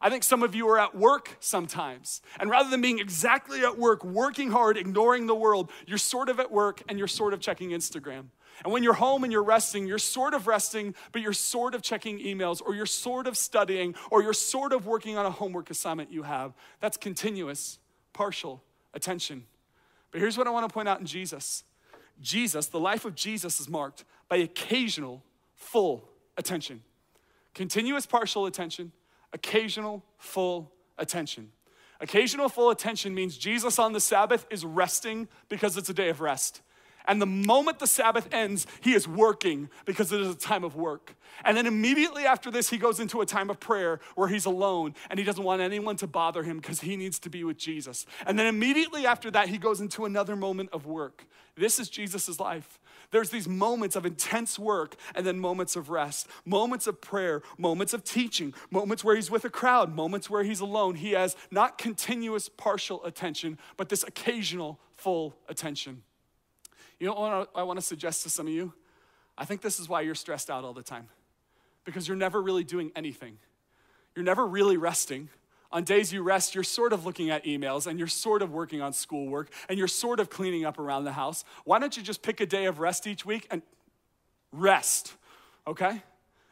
[0.00, 2.22] I think some of you are at work sometimes.
[2.38, 6.38] And rather than being exactly at work, working hard, ignoring the world, you're sort of
[6.38, 8.26] at work and you're sort of checking Instagram.
[8.64, 11.82] And when you're home and you're resting, you're sort of resting, but you're sort of
[11.82, 15.70] checking emails, or you're sort of studying, or you're sort of working on a homework
[15.70, 16.52] assignment you have.
[16.80, 17.78] That's continuous,
[18.12, 18.62] partial
[18.94, 19.44] attention.
[20.10, 21.64] But here's what I want to point out in Jesus
[22.20, 25.22] Jesus, the life of Jesus is marked by occasional,
[25.54, 26.82] full attention.
[27.54, 28.92] Continuous, partial attention,
[29.32, 31.50] occasional, full attention.
[32.00, 36.20] Occasional full attention means Jesus on the Sabbath is resting because it's a day of
[36.20, 36.62] rest.
[37.06, 40.76] And the moment the Sabbath ends, he is working because it is a time of
[40.76, 41.14] work.
[41.44, 44.94] And then immediately after this, he goes into a time of prayer where he's alone
[45.08, 48.06] and he doesn't want anyone to bother him because he needs to be with Jesus.
[48.26, 51.26] And then immediately after that, he goes into another moment of work.
[51.56, 52.78] This is Jesus' life.
[53.10, 57.92] There's these moments of intense work and then moments of rest, moments of prayer, moments
[57.92, 60.94] of teaching, moments where he's with a crowd, moments where he's alone.
[60.94, 66.02] He has not continuous partial attention, but this occasional full attention.
[67.00, 68.72] You know what I want to suggest to some of you?
[69.36, 71.08] I think this is why you're stressed out all the time
[71.84, 73.38] because you're never really doing anything.
[74.14, 75.30] You're never really resting.
[75.72, 78.82] On days you rest, you're sort of looking at emails and you're sort of working
[78.82, 81.44] on schoolwork and you're sort of cleaning up around the house.
[81.64, 83.62] Why don't you just pick a day of rest each week and
[84.52, 85.14] rest,
[85.66, 86.02] okay?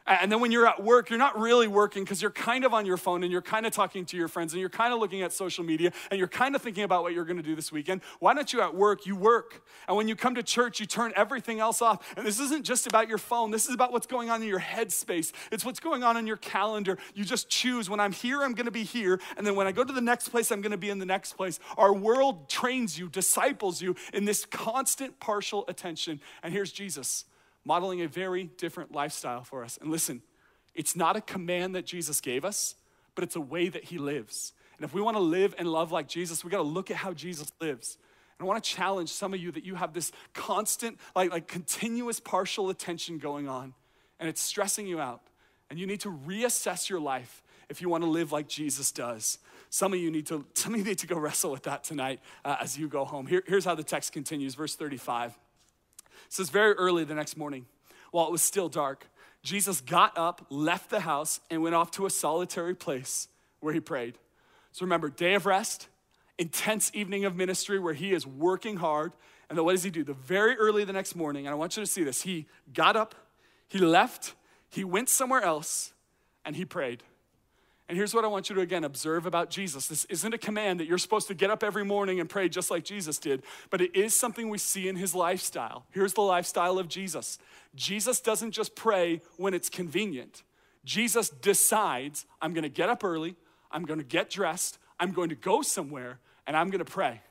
[0.07, 2.85] And then when you're at work, you're not really working because you're kind of on
[2.85, 5.21] your phone and you're kind of talking to your friends and you're kind of looking
[5.21, 7.71] at social media and you're kind of thinking about what you're going to do this
[7.71, 8.01] weekend.
[8.19, 9.05] Why don't you at work?
[9.05, 9.63] You work.
[9.87, 12.13] And when you come to church, you turn everything else off.
[12.17, 14.59] And this isn't just about your phone, this is about what's going on in your
[14.59, 15.31] headspace.
[15.51, 16.97] It's what's going on in your calendar.
[17.13, 19.19] You just choose when I'm here, I'm going to be here.
[19.37, 21.05] And then when I go to the next place, I'm going to be in the
[21.05, 21.59] next place.
[21.77, 26.19] Our world trains you, disciples you in this constant partial attention.
[26.41, 27.25] And here's Jesus
[27.65, 29.77] modeling a very different lifestyle for us.
[29.81, 30.21] And listen,
[30.75, 32.75] it's not a command that Jesus gave us,
[33.15, 34.53] but it's a way that he lives.
[34.77, 36.97] And if we want to live and love like Jesus, we got to look at
[36.97, 37.97] how Jesus lives.
[38.37, 41.47] And I want to challenge some of you that you have this constant, like, like
[41.47, 43.73] continuous partial attention going on,
[44.19, 45.21] and it's stressing you out.
[45.69, 49.37] And you need to reassess your life if you want to live like Jesus does.
[49.69, 52.21] Some of you need to, some of you need to go wrestle with that tonight
[52.43, 53.27] uh, as you go home.
[53.27, 55.37] Here, here's how the text continues, verse 35.
[56.29, 57.65] It says, Very early the next morning,
[58.11, 59.07] while it was still dark,
[59.41, 63.27] Jesus got up, left the house, and went off to a solitary place
[63.59, 64.17] where he prayed.
[64.71, 65.87] So remember, day of rest,
[66.37, 69.13] intense evening of ministry where he is working hard.
[69.49, 70.03] And then what does he do?
[70.03, 72.95] The very early the next morning, and I want you to see this, he got
[72.95, 73.15] up,
[73.67, 74.35] he left,
[74.69, 75.93] he went somewhere else,
[76.45, 77.03] and he prayed.
[77.89, 79.87] And here's what I want you to again observe about Jesus.
[79.87, 82.69] This isn't a command that you're supposed to get up every morning and pray just
[82.69, 85.87] like Jesus did, but it is something we see in his lifestyle.
[85.89, 87.39] Here's the lifestyle of Jesus
[87.73, 90.43] Jesus doesn't just pray when it's convenient,
[90.85, 93.35] Jesus decides, I'm gonna get up early,
[93.71, 97.21] I'm gonna get dressed, I'm going to go somewhere, and I'm gonna pray.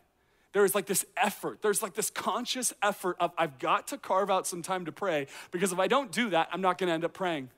[0.55, 1.63] there is like this effort.
[1.63, 5.29] There's like this conscious effort of I've got to carve out some time to pray
[5.53, 7.51] because if I don't do that, I'm not to end up praying.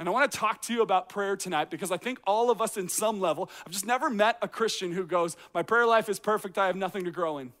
[0.00, 2.62] And I want to talk to you about prayer tonight because I think all of
[2.62, 6.08] us, in some level, I've just never met a Christian who goes, My prayer life
[6.08, 7.52] is perfect, I have nothing to grow in.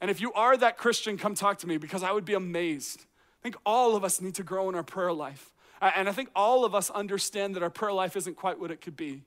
[0.00, 3.00] And if you are that Christian, come talk to me because I would be amazed.
[3.02, 5.52] I think all of us need to grow in our prayer life.
[5.82, 8.80] And I think all of us understand that our prayer life isn't quite what it
[8.80, 9.22] could be.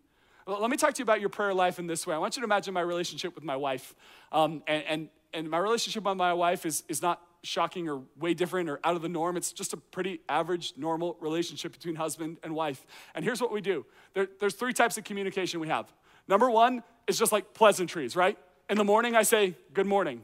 [0.48, 2.16] Let me talk to you about your prayer life in this way.
[2.16, 3.94] I want you to imagine my relationship with my wife.
[4.32, 8.34] Um, and, and, and my relationship with my wife is, is not shocking or way
[8.34, 9.38] different or out of the norm.
[9.38, 12.86] It's just a pretty average, normal relationship between husband and wife.
[13.14, 15.92] And here's what we do there, there's three types of communication we have.
[16.28, 18.38] Number one is just like pleasantries, right?
[18.70, 20.24] In the morning, I say, good morning.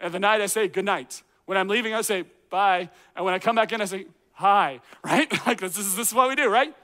[0.00, 1.22] At the night, I say, good night.
[1.46, 2.88] When I'm leaving, I say, bye.
[3.16, 5.30] And when I come back in, I say, hi, right?
[5.46, 6.74] like this is, this is what we do, right?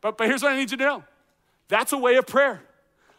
[0.00, 1.04] But, but here's what I need you to know
[1.68, 2.62] that's a way of prayer.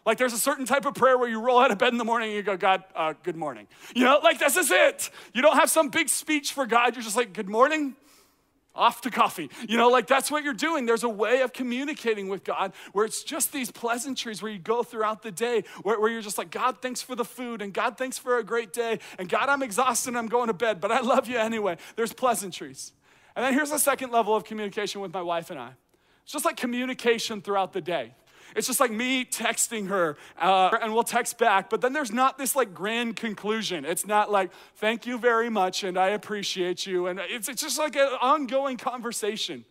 [0.08, 2.04] Like there's a certain type of prayer where you roll out of bed in the
[2.04, 3.66] morning and you go, God, uh, good morning.
[3.94, 5.10] You know, like this is it.
[5.34, 6.96] You don't have some big speech for God.
[6.96, 7.94] You're just like, good morning,
[8.74, 9.50] off to coffee.
[9.68, 10.86] You know, like that's what you're doing.
[10.86, 14.82] There's a way of communicating with God where it's just these pleasantries where you go
[14.82, 17.98] throughout the day where, where, you're just like, God, thanks for the food and God,
[17.98, 19.00] thanks for a great day.
[19.18, 21.76] And God, I'm exhausted and I'm going to bed, but I love you anyway.
[21.96, 22.94] There's pleasantries.
[23.36, 25.72] And then here's the second level of communication with my wife and I
[26.22, 28.14] it's just like communication throughout the day.
[28.56, 32.38] It's just like me texting her uh, and we'll text back, but then there's not
[32.38, 33.84] this like grand conclusion.
[33.84, 37.06] It's not like, thank you very much and I appreciate you.
[37.06, 39.64] And it's, it's just like an ongoing conversation.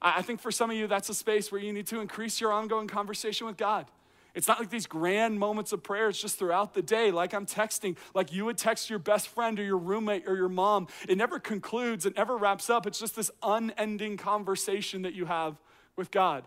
[0.00, 2.40] I, I think for some of you, that's a space where you need to increase
[2.40, 3.86] your ongoing conversation with God.
[4.34, 6.08] It's not like these grand moments of prayer.
[6.08, 9.60] It's just throughout the day, like I'm texting, like you would text your best friend
[9.60, 10.88] or your roommate or your mom.
[11.06, 12.86] It never concludes, it never wraps up.
[12.86, 15.56] It's just this unending conversation that you have
[15.96, 16.44] with God.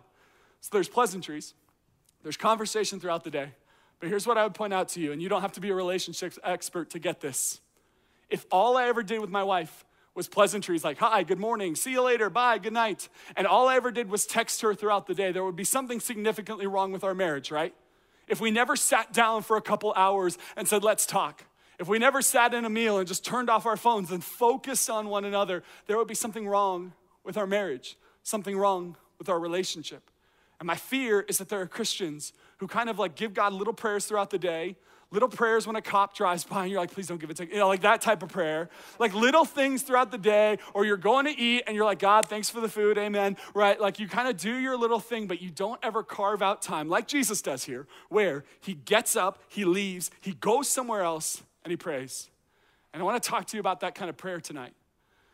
[0.66, 1.54] So there's pleasantries,
[2.24, 3.52] there's conversation throughout the day.
[4.00, 5.70] But here's what I would point out to you, and you don't have to be
[5.70, 7.62] a relationships expert to get this.
[8.32, 11.92] If all I ever did with my wife was pleasantries like, hi, good morning, see
[11.92, 15.14] you later, bye, good night, and all I ever did was text her throughout the
[15.14, 17.76] day, there would be something significantly wrong with our marriage, right?
[18.28, 21.44] If we never sat down for a couple hours and said, let's talk,
[21.80, 24.90] if we never sat in a meal and just turned off our phones and focused
[24.90, 29.40] on one another, there would be something wrong with our marriage, something wrong with our
[29.40, 30.10] relationship.
[30.60, 33.74] And my fear is that there are Christians who kind of like give God little
[33.74, 34.78] prayers throughout the day,
[35.12, 37.48] little prayers when a cop drives by and you're like, please don't give it to,
[37.48, 38.70] you know, like that type of prayer.
[39.00, 42.28] Like little things throughout the day, or you're going to eat and you're like, God,
[42.28, 43.80] thanks for the food, amen, right?
[43.80, 46.90] Like you kind of do your little thing, but you don't ever carve out time,
[46.90, 51.72] like Jesus does here, where he gets up, he leaves, he goes somewhere else, and
[51.72, 52.30] he prays.
[52.94, 54.74] And I want to talk to you about that kind of prayer tonight.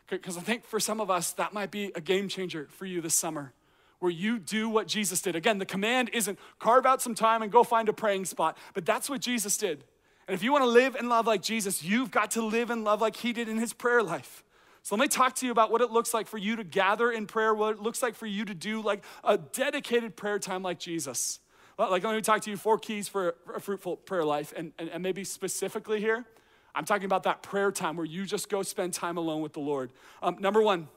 [0.10, 3.00] Because I think for some of us, that might be a game changer for you
[3.00, 3.54] this summer
[4.02, 5.36] where you do what Jesus did.
[5.36, 8.84] Again, the command isn't carve out some time and go find a praying spot, but
[8.84, 9.84] that's what Jesus did.
[10.28, 12.84] And if you want to live and love like Jesus, you've got to live and
[12.84, 14.44] love like he did in his prayer life.
[14.82, 17.12] So let me talk to you about what it looks like for you to gather
[17.12, 20.64] in prayer, what it looks like for you to do like a dedicated prayer time
[20.64, 21.40] like Jesus.
[21.78, 24.52] Like, let me talk to you four keys for a fruitful prayer life.
[24.56, 26.26] And, and, and maybe specifically here,
[26.74, 29.60] I'm talking about that prayer time where you just go spend time alone with the
[29.60, 29.92] Lord.
[30.24, 30.88] Um, number one,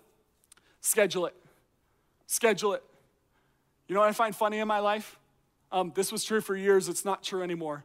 [0.81, 1.35] schedule it.
[2.27, 2.83] Schedule it.
[3.89, 5.19] You know what I find funny in my life?
[5.71, 7.85] Um, this was true for years, it's not true anymore.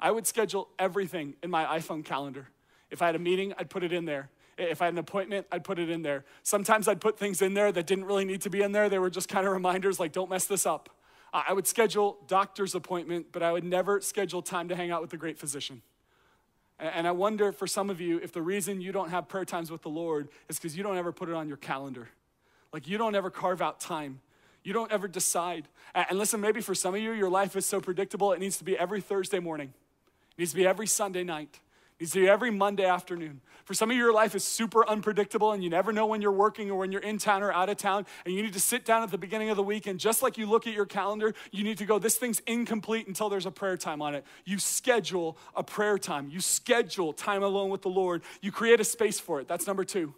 [0.00, 2.48] I would schedule everything in my iPhone calendar.
[2.90, 4.30] If I had a meeting, I'd put it in there.
[4.58, 6.24] If I had an appointment, I'd put it in there.
[6.42, 8.88] Sometimes I'd put things in there that didn't really need to be in there.
[8.88, 10.90] They were just kind of reminders like, don't mess this up.
[11.32, 15.10] I would schedule doctor's appointment, but I would never schedule time to hang out with
[15.10, 15.82] the great physician.
[16.78, 19.70] And I wonder for some of you if the reason you don't have prayer times
[19.70, 22.08] with the Lord is because you don't ever put it on your calendar.
[22.72, 24.20] Like you don't ever carve out time
[24.66, 25.68] you don't ever decide.
[25.94, 28.64] And listen, maybe for some of you, your life is so predictable, it needs to
[28.64, 29.72] be every Thursday morning,
[30.32, 31.60] it needs to be every Sunday night.
[31.98, 33.40] It needs to be every Monday afternoon.
[33.64, 36.30] For some of you, your life is super unpredictable and you never know when you're
[36.30, 38.04] working or when you're in town or out of town.
[38.26, 40.36] And you need to sit down at the beginning of the week and just like
[40.36, 43.50] you look at your calendar, you need to go, this thing's incomplete until there's a
[43.50, 44.26] prayer time on it.
[44.44, 46.28] You schedule a prayer time.
[46.28, 48.20] You schedule time alone with the Lord.
[48.42, 49.48] You create a space for it.
[49.48, 50.12] That's number two.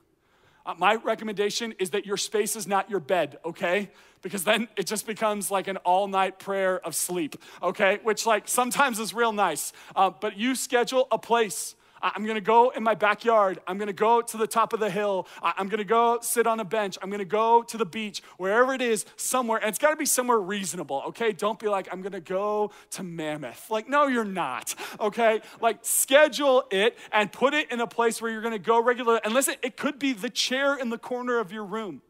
[0.66, 3.90] Uh, my recommendation is that your space is not your bed, okay?
[4.22, 7.98] because then it just becomes like an all night prayer of sleep, okay?
[8.02, 9.72] Which, like, sometimes is real nice.
[9.94, 11.74] Uh, but you schedule a place.
[12.02, 13.60] I'm gonna go in my backyard.
[13.66, 15.26] I'm gonna go to the top of the hill.
[15.42, 16.98] I'm gonna go sit on a bench.
[17.02, 19.58] I'm gonna go to the beach, wherever it is, somewhere.
[19.58, 21.32] And it's gotta be somewhere reasonable, okay?
[21.32, 23.70] Don't be like, I'm gonna go to Mammoth.
[23.70, 25.40] Like, no, you're not, okay?
[25.60, 29.20] Like, schedule it and put it in a place where you're gonna go regularly.
[29.24, 32.02] And listen, it could be the chair in the corner of your room.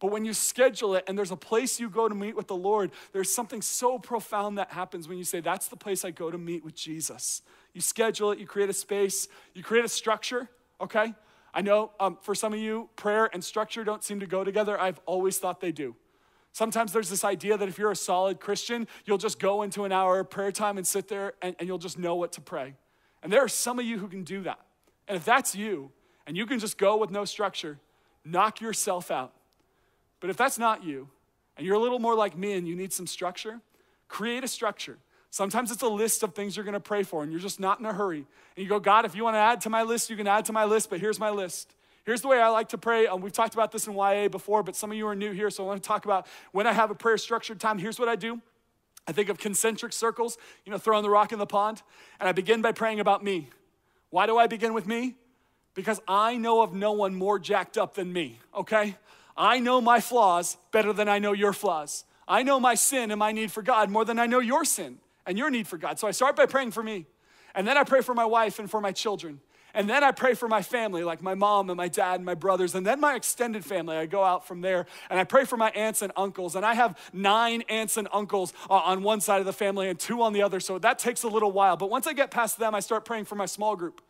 [0.00, 2.56] But when you schedule it and there's a place you go to meet with the
[2.56, 6.30] Lord, there's something so profound that happens when you say, That's the place I go
[6.30, 7.42] to meet with Jesus.
[7.72, 10.48] You schedule it, you create a space, you create a structure,
[10.80, 11.14] okay?
[11.52, 14.80] I know um, for some of you, prayer and structure don't seem to go together.
[14.80, 15.96] I've always thought they do.
[16.52, 19.92] Sometimes there's this idea that if you're a solid Christian, you'll just go into an
[19.92, 22.74] hour of prayer time and sit there and, and you'll just know what to pray.
[23.22, 24.58] And there are some of you who can do that.
[25.06, 25.92] And if that's you,
[26.26, 27.78] and you can just go with no structure,
[28.24, 29.32] knock yourself out.
[30.20, 31.08] But if that's not you,
[31.56, 33.60] and you're a little more like me and you need some structure,
[34.08, 34.98] create a structure.
[35.30, 37.86] Sometimes it's a list of things you're gonna pray for, and you're just not in
[37.86, 38.26] a hurry.
[38.56, 40.52] And you go, God, if you wanna add to my list, you can add to
[40.52, 41.72] my list, but here's my list.
[42.04, 43.06] Here's the way I like to pray.
[43.06, 45.48] Um, we've talked about this in YA before, but some of you are new here,
[45.48, 47.78] so I wanna talk about when I have a prayer structured time.
[47.78, 48.40] Here's what I do
[49.06, 51.82] I think of concentric circles, you know, throwing the rock in the pond,
[52.18, 53.50] and I begin by praying about me.
[54.10, 55.14] Why do I begin with me?
[55.74, 58.96] Because I know of no one more jacked up than me, okay?
[59.36, 62.04] I know my flaws better than I know your flaws.
[62.26, 64.98] I know my sin and my need for God more than I know your sin
[65.26, 65.98] and your need for God.
[65.98, 67.06] So I start by praying for me.
[67.54, 69.40] And then I pray for my wife and for my children.
[69.72, 72.34] And then I pray for my family, like my mom and my dad and my
[72.34, 73.96] brothers, and then my extended family.
[73.96, 76.56] I go out from there and I pray for my aunts and uncles.
[76.56, 79.98] And I have nine aunts and uncles uh, on one side of the family and
[79.98, 80.58] two on the other.
[80.58, 81.76] So that takes a little while.
[81.76, 84.00] But once I get past them, I start praying for my small group,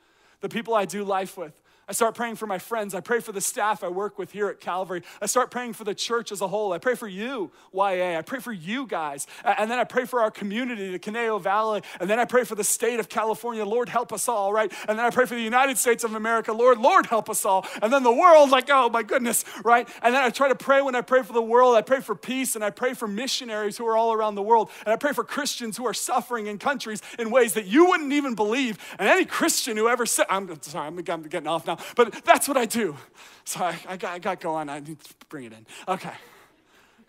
[0.41, 1.60] the people I do life with.
[1.91, 2.95] I start praying for my friends.
[2.95, 5.03] I pray for the staff I work with here at Calvary.
[5.21, 6.73] I start praying for the church as a whole.
[6.73, 8.17] I pray for you, YA.
[8.17, 9.27] I pray for you guys.
[9.45, 11.83] And then I pray for our community, the Conejo Valley.
[11.99, 13.65] And then I pray for the state of California.
[13.65, 14.73] Lord, help us all, right?
[14.87, 16.53] And then I pray for the United States of America.
[16.53, 17.67] Lord, Lord, help us all.
[17.83, 19.89] And then the world, like, oh my goodness, right?
[20.01, 21.75] And then I try to pray when I pray for the world.
[21.75, 24.71] I pray for peace and I pray for missionaries who are all around the world.
[24.87, 28.13] And I pray for Christians who are suffering in countries in ways that you wouldn't
[28.13, 28.79] even believe.
[28.97, 31.79] And any Christian who ever said, I'm sorry, I'm getting off now.
[31.97, 32.97] But that's what I do.
[33.45, 34.69] So I, I, got, I got going.
[34.69, 35.67] I need to bring it in.
[35.89, 36.13] Okay.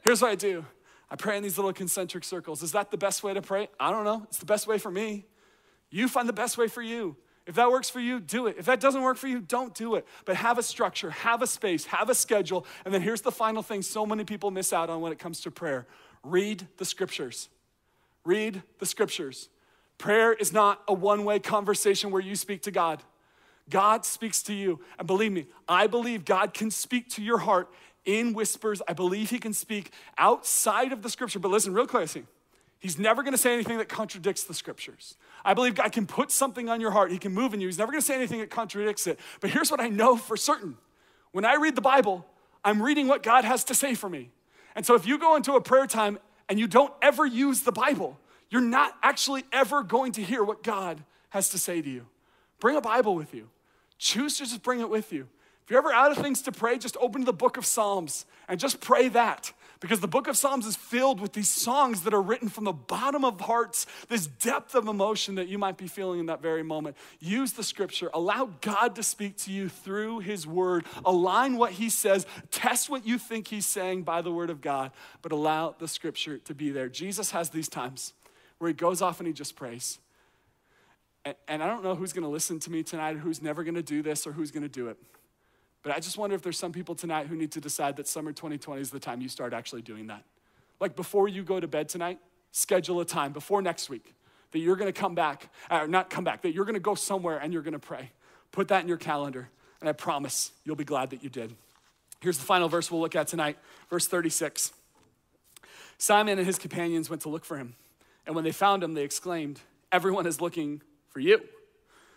[0.04, 0.66] Here's what I do
[1.10, 2.64] I pray in these little concentric circles.
[2.64, 3.68] Is that the best way to pray?
[3.80, 4.24] I don't know.
[4.30, 5.26] It's the best way for me.
[5.90, 7.18] You find the best way for you.
[7.46, 8.56] If that works for you, do it.
[8.58, 10.06] If that doesn't work for you, don't do it.
[10.26, 12.66] But have a structure, have a space, have a schedule.
[12.86, 15.42] And then here's the final thing so many people miss out on when it comes
[15.42, 15.88] to prayer
[16.24, 17.50] read the scriptures.
[18.24, 19.50] Read the scriptures.
[19.98, 23.02] Prayer is not a one way conversation where you speak to God.
[23.70, 24.80] God speaks to you.
[24.98, 27.72] And believe me, I believe God can speak to your heart
[28.06, 28.82] in whispers.
[28.88, 31.40] I believe He can speak outside of the scripture.
[31.40, 32.26] But listen, real closely.
[32.80, 35.16] He's never gonna say anything that contradicts the scriptures.
[35.46, 37.68] I believe God can put something on your heart, He can move in you.
[37.68, 39.20] He's never gonna say anything that contradicts it.
[39.40, 40.78] But here's what I know for certain
[41.32, 42.26] when I read the Bible,
[42.64, 44.32] I'm reading what God has to say for me.
[44.76, 46.20] And so if you go into a prayer time
[46.50, 48.20] and you don't ever use the Bible,
[48.50, 52.06] you're not actually ever going to hear what God has to say to you.
[52.62, 53.50] Bring a Bible with you.
[53.98, 55.28] Choose to just bring it with you.
[55.66, 58.60] If you're ever out of things to pray, just open the book of Psalms and
[58.60, 59.52] just pray that.
[59.80, 62.72] Because the book of Psalms is filled with these songs that are written from the
[62.72, 66.62] bottom of hearts, this depth of emotion that you might be feeling in that very
[66.62, 66.96] moment.
[67.20, 68.12] Use the scripture.
[68.14, 70.86] Allow God to speak to you through his word.
[71.04, 72.28] Align what he says.
[72.52, 74.92] Test what you think he's saying by the word of God,
[75.24, 76.88] but allow the scripture to be there.
[76.88, 78.14] Jesus has these times
[78.60, 79.98] where he goes off and he just prays.
[81.24, 83.76] And, I don't know who's going to listen to me tonight, or who's never going
[83.76, 84.98] to do this, or who's going to do it.
[85.84, 88.32] But I just wonder if there's some people tonight who need to decide that summer
[88.32, 90.24] 2020 is the time you start actually doing that.
[90.80, 92.20] Like before you go to bed tonight,
[92.52, 94.14] schedule a time before next week
[94.52, 96.96] that you're going to come back, or not come back, that you're going to go
[96.96, 98.12] somewhere and you're going to pray.
[98.52, 101.56] Put that in your calendar, and I promise you'll be glad that you did.
[102.20, 103.58] Here's the final verse we'll look at tonight,
[103.90, 104.74] verse 36.
[105.98, 107.76] Simon and his companions went to look for him,
[108.26, 111.42] and when they found him, they exclaimed, Everyone is looking for you.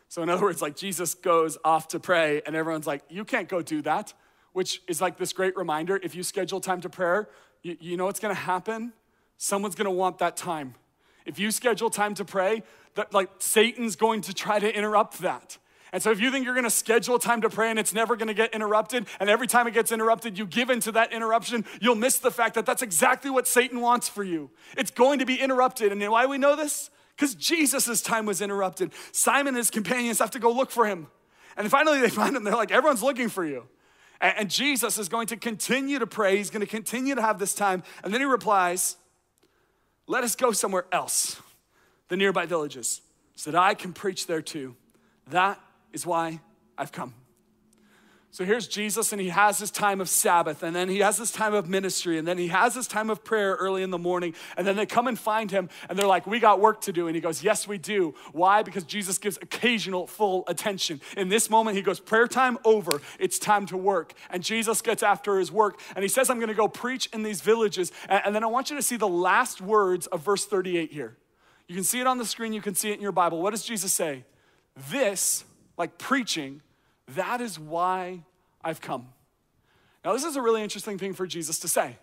[0.09, 3.49] So, in other words, like Jesus goes off to pray, and everyone's like, You can't
[3.49, 4.15] go do that,
[4.53, 5.99] which is like this great reminder.
[6.03, 7.29] If you schedule time to prayer,
[7.63, 8.93] you, you know what's gonna happen?
[9.37, 10.77] Someone's gonna want that time.
[11.27, 12.63] If you schedule time to pray,
[12.95, 15.59] that like Satan's going to try to interrupt that.
[15.93, 18.35] And so if you think you're gonna schedule time to pray and it's never gonna
[18.35, 22.19] get interrupted, and every time it gets interrupted, you give into that interruption, you'll miss
[22.19, 24.51] the fact that that's exactly what Satan wants for you.
[24.77, 25.91] It's going to be interrupted.
[25.91, 26.91] And why we know this?
[27.17, 28.93] Because Jesus' time was interrupted.
[29.13, 31.07] Simon and his companions have to go look for him.
[31.57, 32.45] And finally, they find him.
[32.45, 33.69] They're like, everyone's looking for you.
[34.21, 36.37] And Jesus is going to continue to pray.
[36.37, 37.83] He's going to continue to have this time.
[38.03, 38.97] And then he replies,
[40.07, 41.41] Let us go somewhere else,
[42.09, 43.03] the nearby villages,
[43.37, 44.77] so that I can preach there too.
[45.29, 45.61] That
[45.93, 46.41] is why
[46.79, 47.15] I've come.
[48.35, 51.31] So here's Jesus, and he has his time of Sabbath, and then he has his
[51.31, 54.35] time of ministry, and then he has his time of prayer early in the morning.
[54.57, 57.07] And then they come and find him, and they're like, We got work to do.
[57.07, 58.13] And he goes, Yes, we do.
[58.33, 58.65] Why?
[58.65, 61.01] Because Jesus gives occasional full attention.
[61.17, 63.01] In this moment, he goes, Prayer time over.
[63.21, 64.15] It's time to work.
[64.31, 67.23] And Jesus gets after his work, and he says, I'm going to go preach in
[67.23, 67.93] these villages.
[68.09, 71.17] And then I want you to see the last words of verse 38 here.
[71.69, 73.41] You can see it on the screen, you can see it in your Bible.
[73.41, 74.25] What does Jesus say?
[74.91, 75.45] This,
[75.79, 76.63] like preaching,
[77.09, 78.21] that is why
[78.63, 79.09] I've come.
[80.05, 81.97] Now, this is a really interesting thing for Jesus to say.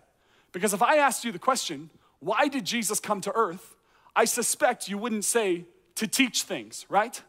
[0.52, 1.90] Because if I asked you the question,
[2.20, 3.76] why did Jesus come to earth?
[4.16, 7.22] I suspect you wouldn't say to teach things, right?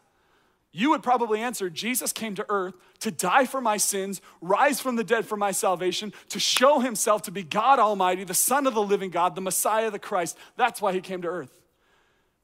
[0.71, 4.95] You would probably answer Jesus came to earth to die for my sins, rise from
[4.95, 8.73] the dead for my salvation, to show himself to be God Almighty, the Son of
[8.73, 10.37] the living God, the Messiah, the Christ.
[10.57, 11.61] That's why he came to earth.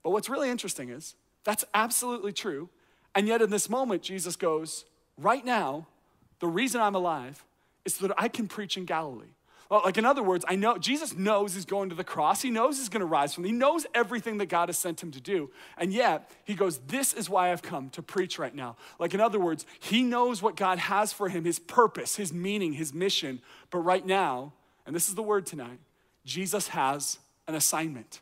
[0.03, 2.69] But what's really interesting is that's absolutely true.
[3.15, 4.85] And yet, in this moment, Jesus goes,
[5.21, 5.87] Right now,
[6.39, 7.43] the reason I'm alive
[7.83, 9.33] is so that I can preach in Galilee.
[9.69, 12.41] Well, like in other words, I know Jesus knows he's going to the cross.
[12.41, 13.43] He knows he's going to rise from.
[13.43, 15.51] He knows everything that God has sent him to do.
[15.77, 19.21] And yet, he goes, "This is why I've come to preach right now." Like in
[19.21, 23.41] other words, he knows what God has for him, his purpose, his meaning, his mission.
[23.69, 24.53] But right now,
[24.87, 25.79] and this is the word tonight,
[26.25, 28.21] Jesus has an assignment.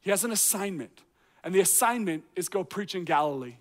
[0.00, 1.02] He has an assignment.
[1.42, 3.56] And the assignment is go preach in Galilee.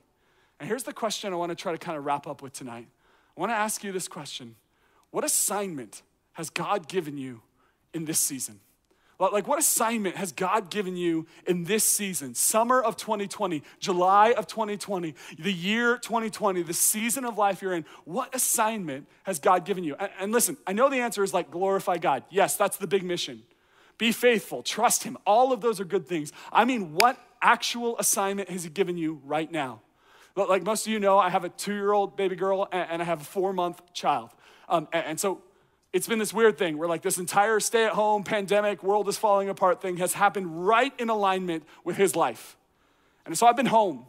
[0.64, 2.88] And here's the question I want to try to kind of wrap up with tonight.
[3.36, 4.56] I want to ask you this question
[5.12, 7.42] What assignment has God given you
[7.94, 8.62] in this season?
[9.20, 12.34] Like, what assignment has God given you in this season?
[12.34, 17.84] Summer of 2020, July of 2020, the year 2020, the season of life you're in.
[18.06, 19.98] What assignment has God given you?
[20.00, 22.24] And, and listen, I know the answer is like glorify God.
[22.30, 23.44] Yes, that's the big mission.
[23.98, 25.18] Be faithful, trust Him.
[25.28, 26.32] All of those are good things.
[26.54, 29.82] I mean, what actual assignment has He given you right now?
[30.36, 33.06] Like most of you know, I have a two year old baby girl and I
[33.06, 34.32] have a four month child.
[34.68, 35.42] Um, and so
[35.92, 39.18] it's been this weird thing where like this entire stay at home pandemic, world is
[39.18, 42.58] falling apart thing has happened right in alignment with his life.
[43.26, 44.06] And so I've been home.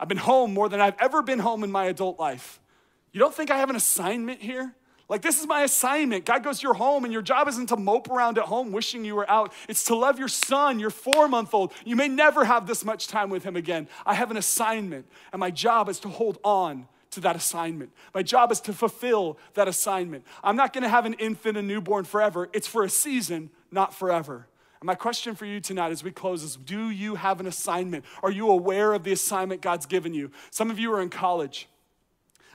[0.00, 2.60] I've been home more than I've ever been home in my adult life.
[3.12, 4.74] You don't think I have an assignment here?
[5.08, 6.24] Like, this is my assignment.
[6.24, 9.04] God goes, to your home, and your job isn't to mope around at home wishing
[9.04, 9.52] you were out.
[9.68, 11.72] It's to love your son, your four month old.
[11.84, 13.88] You may never have this much time with him again.
[14.04, 17.92] I have an assignment, and my job is to hold on to that assignment.
[18.14, 20.24] My job is to fulfill that assignment.
[20.42, 22.48] I'm not gonna have an infant, and newborn forever.
[22.52, 24.48] It's for a season, not forever.
[24.80, 28.04] And my question for you tonight as we close is Do you have an assignment?
[28.22, 30.32] Are you aware of the assignment God's given you?
[30.50, 31.68] Some of you are in college.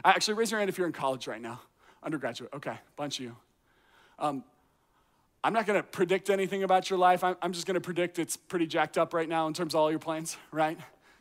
[0.04, 1.62] Uh, actually, raise your hand if you're in college right now.
[2.04, 3.36] Undergraduate, okay, bunch of you.
[4.18, 4.44] Um,
[5.44, 7.24] I'm not gonna predict anything about your life.
[7.24, 9.90] I'm, I'm just gonna predict it's pretty jacked up right now in terms of all
[9.90, 10.78] your plans, right?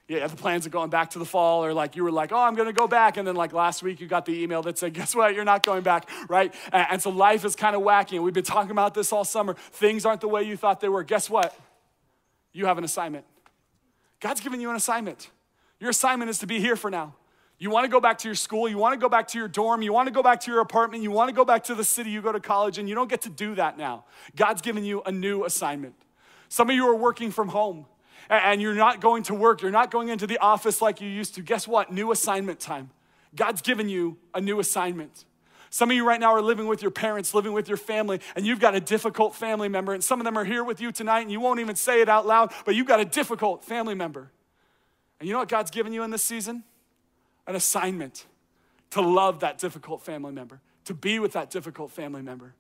[0.09, 2.41] Yeah, the plans of going back to the fall, or like you were like, oh,
[2.41, 3.17] I'm gonna go back.
[3.17, 5.35] And then like last week, you got the email that said, guess what?
[5.35, 6.53] You're not going back, right?
[6.73, 8.15] And, and so life is kind of wacky.
[8.15, 9.55] And we've been talking about this all summer.
[9.55, 11.05] Things aren't the way you thought they were.
[11.05, 11.57] Guess what?
[12.53, 13.25] You have an assignment.
[14.19, 15.31] God's given you an assignment.
[15.79, 17.15] Your assignment is to be here for now.
[17.61, 19.47] You want to go back to your school, you want to go back to your
[19.47, 21.75] dorm, you want to go back to your apartment, you want to go back to
[21.75, 24.07] the city you go to college, and you don't get to do that now.
[24.35, 25.95] God's given you a new assignment.
[26.49, 27.85] Some of you are working from home
[28.31, 31.35] and you're not going to work, you're not going into the office like you used
[31.35, 31.43] to.
[31.43, 31.93] Guess what?
[31.93, 32.91] New assignment time.
[33.35, 35.27] God's given you a new assignment.
[35.69, 38.47] Some of you right now are living with your parents, living with your family, and
[38.47, 41.21] you've got a difficult family member, and some of them are here with you tonight,
[41.21, 44.33] and you won't even say it out loud, but you've got a difficult family member.
[45.19, 46.65] And you know what God's given you in this season?
[47.47, 48.27] An assignment
[48.91, 52.55] to love that difficult family member, to be with that difficult family member.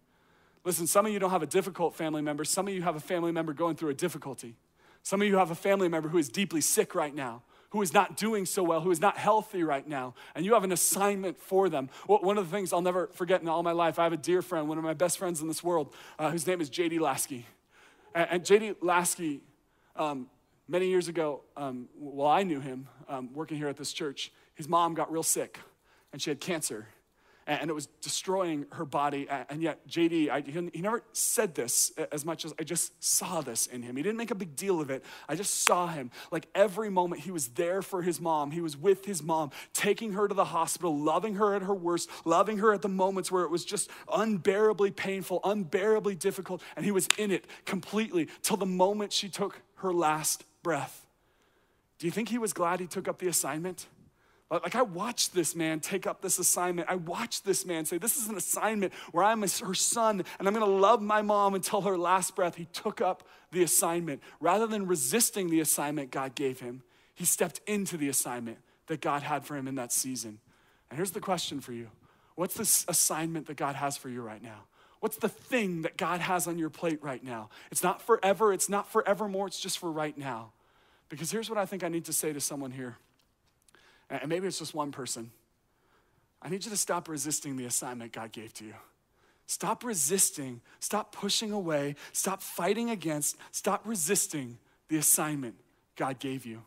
[0.64, 2.44] Listen, some of you don't have a difficult family member.
[2.44, 4.56] Some of you have a family member going through a difficulty.
[5.02, 7.94] Some of you have a family member who is deeply sick right now, who is
[7.94, 11.38] not doing so well, who is not healthy right now, and you have an assignment
[11.38, 11.88] for them.
[12.06, 14.42] One of the things I'll never forget in all my life, I have a dear
[14.42, 17.46] friend, one of my best friends in this world, uh, whose name is JD Lasky.
[18.14, 19.40] And, JD Lasky,
[19.96, 20.28] um,
[20.68, 21.88] many years ago, um,
[22.22, 25.58] I knew him um, working here at this church his mom got real sick
[26.12, 26.86] and she had cancer
[27.46, 29.26] and it was destroying her body.
[29.48, 33.66] And yet, JD, I, he never said this as much as I just saw this
[33.66, 33.96] in him.
[33.96, 35.04] He didn't make a big deal of it.
[35.28, 36.12] I just saw him.
[36.30, 38.52] Like every moment, he was there for his mom.
[38.52, 42.08] He was with his mom, taking her to the hospital, loving her at her worst,
[42.24, 46.62] loving her at the moments where it was just unbearably painful, unbearably difficult.
[46.76, 51.04] And he was in it completely till the moment she took her last breath.
[51.98, 53.86] Do you think he was glad he took up the assignment?
[54.50, 56.88] Uh, like, I watched this man take up this assignment.
[56.90, 60.54] I watched this man say, This is an assignment where I'm her son and I'm
[60.54, 62.56] gonna love my mom until her last breath.
[62.56, 63.22] He took up
[63.52, 64.22] the assignment.
[64.40, 66.82] Rather than resisting the assignment God gave him,
[67.14, 70.38] he stepped into the assignment that God had for him in that season.
[70.90, 71.88] And here's the question for you
[72.34, 74.64] What's this assignment that God has for you right now?
[75.00, 77.48] What's the thing that God has on your plate right now?
[77.70, 80.52] It's not forever, it's not forevermore, it's just for right now.
[81.08, 82.98] Because here's what I think I need to say to someone here,
[84.10, 85.30] and maybe it's just one person.
[86.42, 88.74] I need you to stop resisting the assignment God gave to you.
[89.46, 94.58] Stop resisting, stop pushing away, stop fighting against, stop resisting
[94.88, 95.56] the assignment
[95.96, 96.62] God gave you.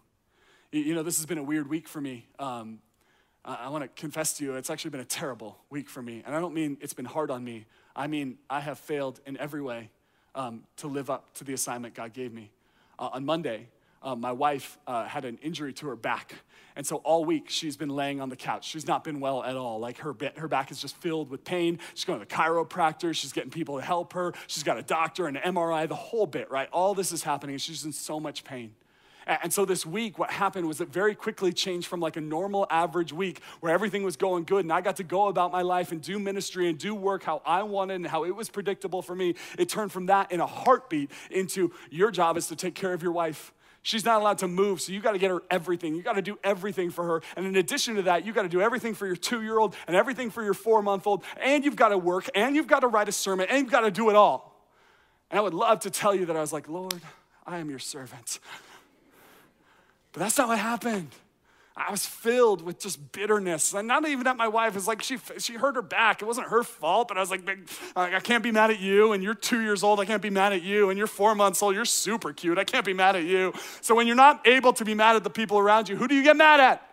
[0.71, 2.27] You know, this has been a weird week for me.
[2.39, 2.79] Um,
[3.45, 6.23] I want to confess to you, it's actually been a terrible week for me.
[6.25, 7.65] And I don't mean it's been hard on me,
[7.95, 9.89] I mean, I have failed in every way
[10.35, 12.51] um, to live up to the assignment God gave me.
[12.97, 13.67] Uh, on Monday,
[14.03, 16.35] uh, my wife uh, had an injury to her back.
[16.75, 18.67] And so all week she's been laying on the couch.
[18.67, 19.79] She's not been well at all.
[19.79, 21.79] Like her, her back is just filled with pain.
[21.93, 23.13] She's going to the chiropractor.
[23.15, 24.33] She's getting people to help her.
[24.47, 26.67] She's got a doctor and an MRI, the whole bit, right?
[26.71, 27.57] All this is happening.
[27.57, 28.73] She's in so much pain.
[29.25, 32.67] And so this week, what happened was it very quickly changed from like a normal
[32.69, 35.91] average week where everything was going good and I got to go about my life
[35.91, 39.15] and do ministry and do work how I wanted and how it was predictable for
[39.15, 39.35] me.
[39.57, 43.01] It turned from that in a heartbeat into your job is to take care of
[43.01, 43.53] your wife.
[43.85, 45.93] She's not allowed to move, so you got to get her everything.
[45.93, 47.21] You got to do everything for her.
[47.35, 49.75] And in addition to that, you got to do everything for your two year old
[49.87, 51.23] and everything for your four month old.
[51.41, 53.81] And you've got to work and you've got to write a sermon and you've got
[53.81, 54.57] to do it all.
[55.29, 57.01] And I would love to tell you that I was like, Lord,
[57.45, 58.39] I am your servant.
[60.13, 61.09] But that's not what happened.
[61.75, 63.73] I was filled with just bitterness.
[63.73, 64.75] And not even at my wife.
[64.75, 66.21] It's like she, she hurt her back.
[66.21, 67.41] It wasn't her fault, but I was like,
[67.95, 69.13] I can't be mad at you.
[69.13, 69.99] And you're two years old.
[69.99, 70.91] I can't be mad at you.
[70.91, 71.73] And you're four months old.
[71.73, 72.59] You're super cute.
[72.59, 73.53] I can't be mad at you.
[73.81, 76.13] So when you're not able to be mad at the people around you, who do
[76.13, 76.87] you get mad at?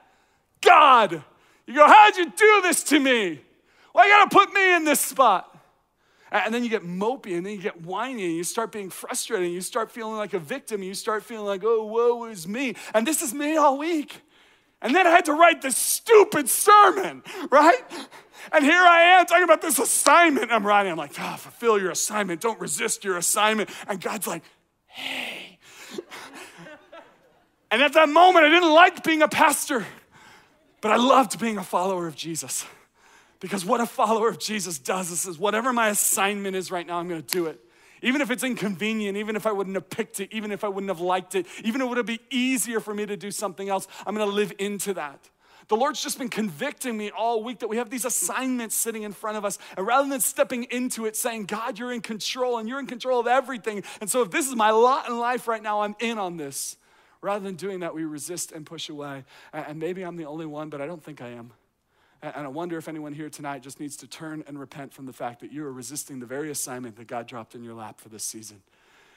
[0.63, 1.23] God.
[1.67, 3.43] You go, How'd you do this to me?
[3.93, 5.47] Why you gotta put me in this spot?
[6.33, 9.47] And then you get mopey and then you get whiny and you start being frustrated
[9.47, 12.47] and you start feeling like a victim and you start feeling like, oh, woe is
[12.47, 12.77] me.
[12.95, 14.23] And this is me all week.
[14.83, 17.83] And then I had to write this stupid sermon, right?
[18.53, 20.91] And here I am talking about this assignment I'm writing.
[20.91, 22.41] I'm like, oh, fulfill your assignment.
[22.41, 23.69] Don't resist your assignment.
[23.87, 24.43] And God's like,
[24.87, 25.59] hey.
[27.71, 29.87] and at that moment, I didn't like being a pastor,
[30.81, 32.65] but I loved being a follower of Jesus.
[33.41, 36.99] Because what a follower of Jesus does is, is whatever my assignment is right now,
[36.99, 37.61] I'm gonna do it.
[38.03, 40.91] Even if it's inconvenient, even if I wouldn't have picked it, even if I wouldn't
[40.91, 43.87] have liked it, even if it would be easier for me to do something else,
[44.07, 45.29] I'm gonna live into that.
[45.69, 49.13] The Lord's just been convicting me all week that we have these assignments sitting in
[49.13, 49.57] front of us.
[49.77, 53.21] And rather than stepping into it saying, God, you're in control and you're in control
[53.21, 53.85] of everything.
[54.01, 56.77] And so if this is my lot in life right now, I'm in on this.
[57.23, 59.25] Rather than doing that, we resist and push away.
[59.53, 61.53] And maybe I'm the only one, but I don't think I am.
[62.23, 65.13] And I wonder if anyone here tonight just needs to turn and repent from the
[65.13, 68.11] fact that you are resisting the very assignment that God dropped in your lap for
[68.11, 68.63] this season.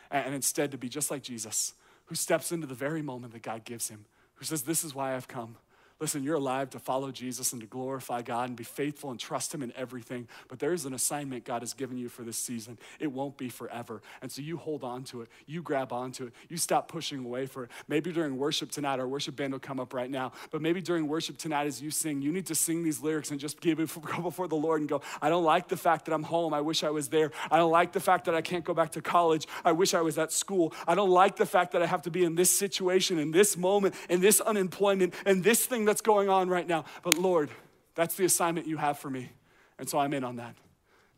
[0.09, 1.73] And instead to be just like Jesus,
[2.05, 5.15] who steps into the very moment that God gives him, who says, This is why
[5.15, 5.57] I've come.
[6.03, 9.55] Listen, you're alive to follow Jesus and to glorify God and be faithful and trust
[9.55, 10.27] Him in everything.
[10.49, 12.77] But there is an assignment God has given you for this season.
[12.99, 14.01] It won't be forever.
[14.21, 15.29] And so you hold on to it.
[15.45, 16.33] You grab onto it.
[16.49, 17.71] You stop pushing away for it.
[17.87, 20.33] Maybe during worship tonight, our worship band will come up right now.
[20.51, 23.39] But maybe during worship tonight, as you sing, you need to sing these lyrics and
[23.39, 26.13] just give it, go before the Lord and go, I don't like the fact that
[26.13, 26.53] I'm home.
[26.53, 27.31] I wish I was there.
[27.49, 29.47] I don't like the fact that I can't go back to college.
[29.63, 30.73] I wish I was at school.
[30.85, 33.55] I don't like the fact that I have to be in this situation, in this
[33.55, 36.85] moment, in this unemployment, and this thing that that's going on right now.
[37.03, 37.51] But Lord,
[37.93, 39.29] that's the assignment you have for me.
[39.77, 40.55] And so I'm in on that.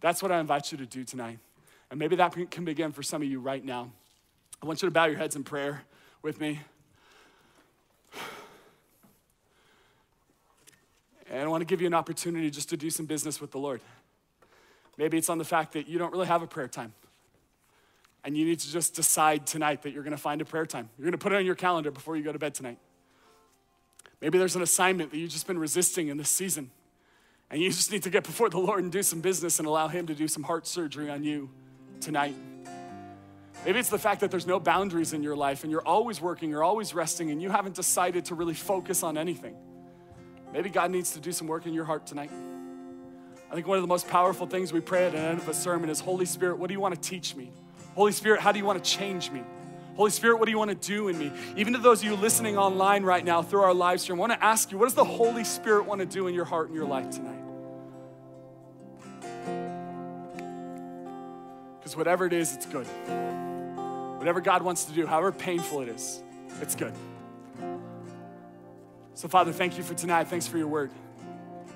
[0.01, 1.39] That's what I invite you to do tonight.
[1.89, 3.89] And maybe that can begin for some of you right now.
[4.61, 5.83] I want you to bow your heads in prayer
[6.21, 6.59] with me.
[11.29, 13.59] And I want to give you an opportunity just to do some business with the
[13.59, 13.79] Lord.
[14.97, 16.93] Maybe it's on the fact that you don't really have a prayer time.
[18.25, 20.89] And you need to just decide tonight that you're going to find a prayer time.
[20.97, 22.77] You're going to put it on your calendar before you go to bed tonight.
[24.25, 26.71] Maybe there's an assignment that you've just been resisting in this season.
[27.51, 29.87] And you just need to get before the Lord and do some business and allow
[29.87, 31.51] Him to do some heart surgery on you
[32.01, 32.33] tonight.
[33.63, 36.49] Maybe it's the fact that there's no boundaries in your life and you're always working,
[36.49, 39.55] you're always resting, and you haven't decided to really focus on anything.
[40.51, 42.31] Maybe God needs to do some work in your heart tonight.
[43.51, 45.53] I think one of the most powerful things we pray at the end of a
[45.53, 47.51] sermon is Holy Spirit, what do you want to teach me?
[47.93, 49.43] Holy Spirit, how do you want to change me?
[49.95, 51.31] Holy Spirit, what do you want to do in me?
[51.55, 54.33] Even to those of you listening online right now through our live stream, I want
[54.33, 56.75] to ask you, what does the Holy Spirit want to do in your heart and
[56.75, 57.39] your life tonight?
[61.79, 62.85] Because whatever it is, it's good.
[64.17, 66.21] Whatever God wants to do, however painful it is,
[66.61, 66.93] it's good.
[69.13, 70.27] So, Father, thank you for tonight.
[70.27, 70.91] Thanks for your word.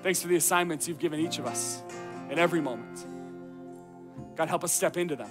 [0.02, 1.82] Thanks for the assignments you've given each of us
[2.28, 3.06] in every moment.
[4.36, 5.30] God, help us step into them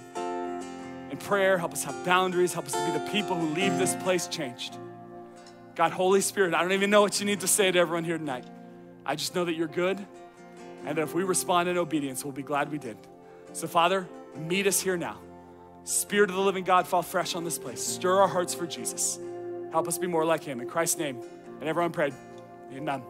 [1.10, 3.94] in prayer, help us have boundaries, help us to be the people who leave this
[3.96, 4.76] place changed.
[5.74, 8.18] God, Holy Spirit, I don't even know what you need to say to everyone here
[8.18, 8.44] tonight.
[9.06, 10.04] I just know that you're good
[10.86, 12.96] And that if we respond in obedience, we'll be glad we did.
[13.52, 15.18] So, Father, meet us here now.
[15.84, 17.82] Spirit of the living God, fall fresh on this place.
[17.82, 19.18] Stir our hearts for Jesus.
[19.72, 20.60] Help us be more like him.
[20.60, 21.22] In Christ's name.
[21.60, 22.14] And everyone prayed,
[22.72, 23.02] Amen.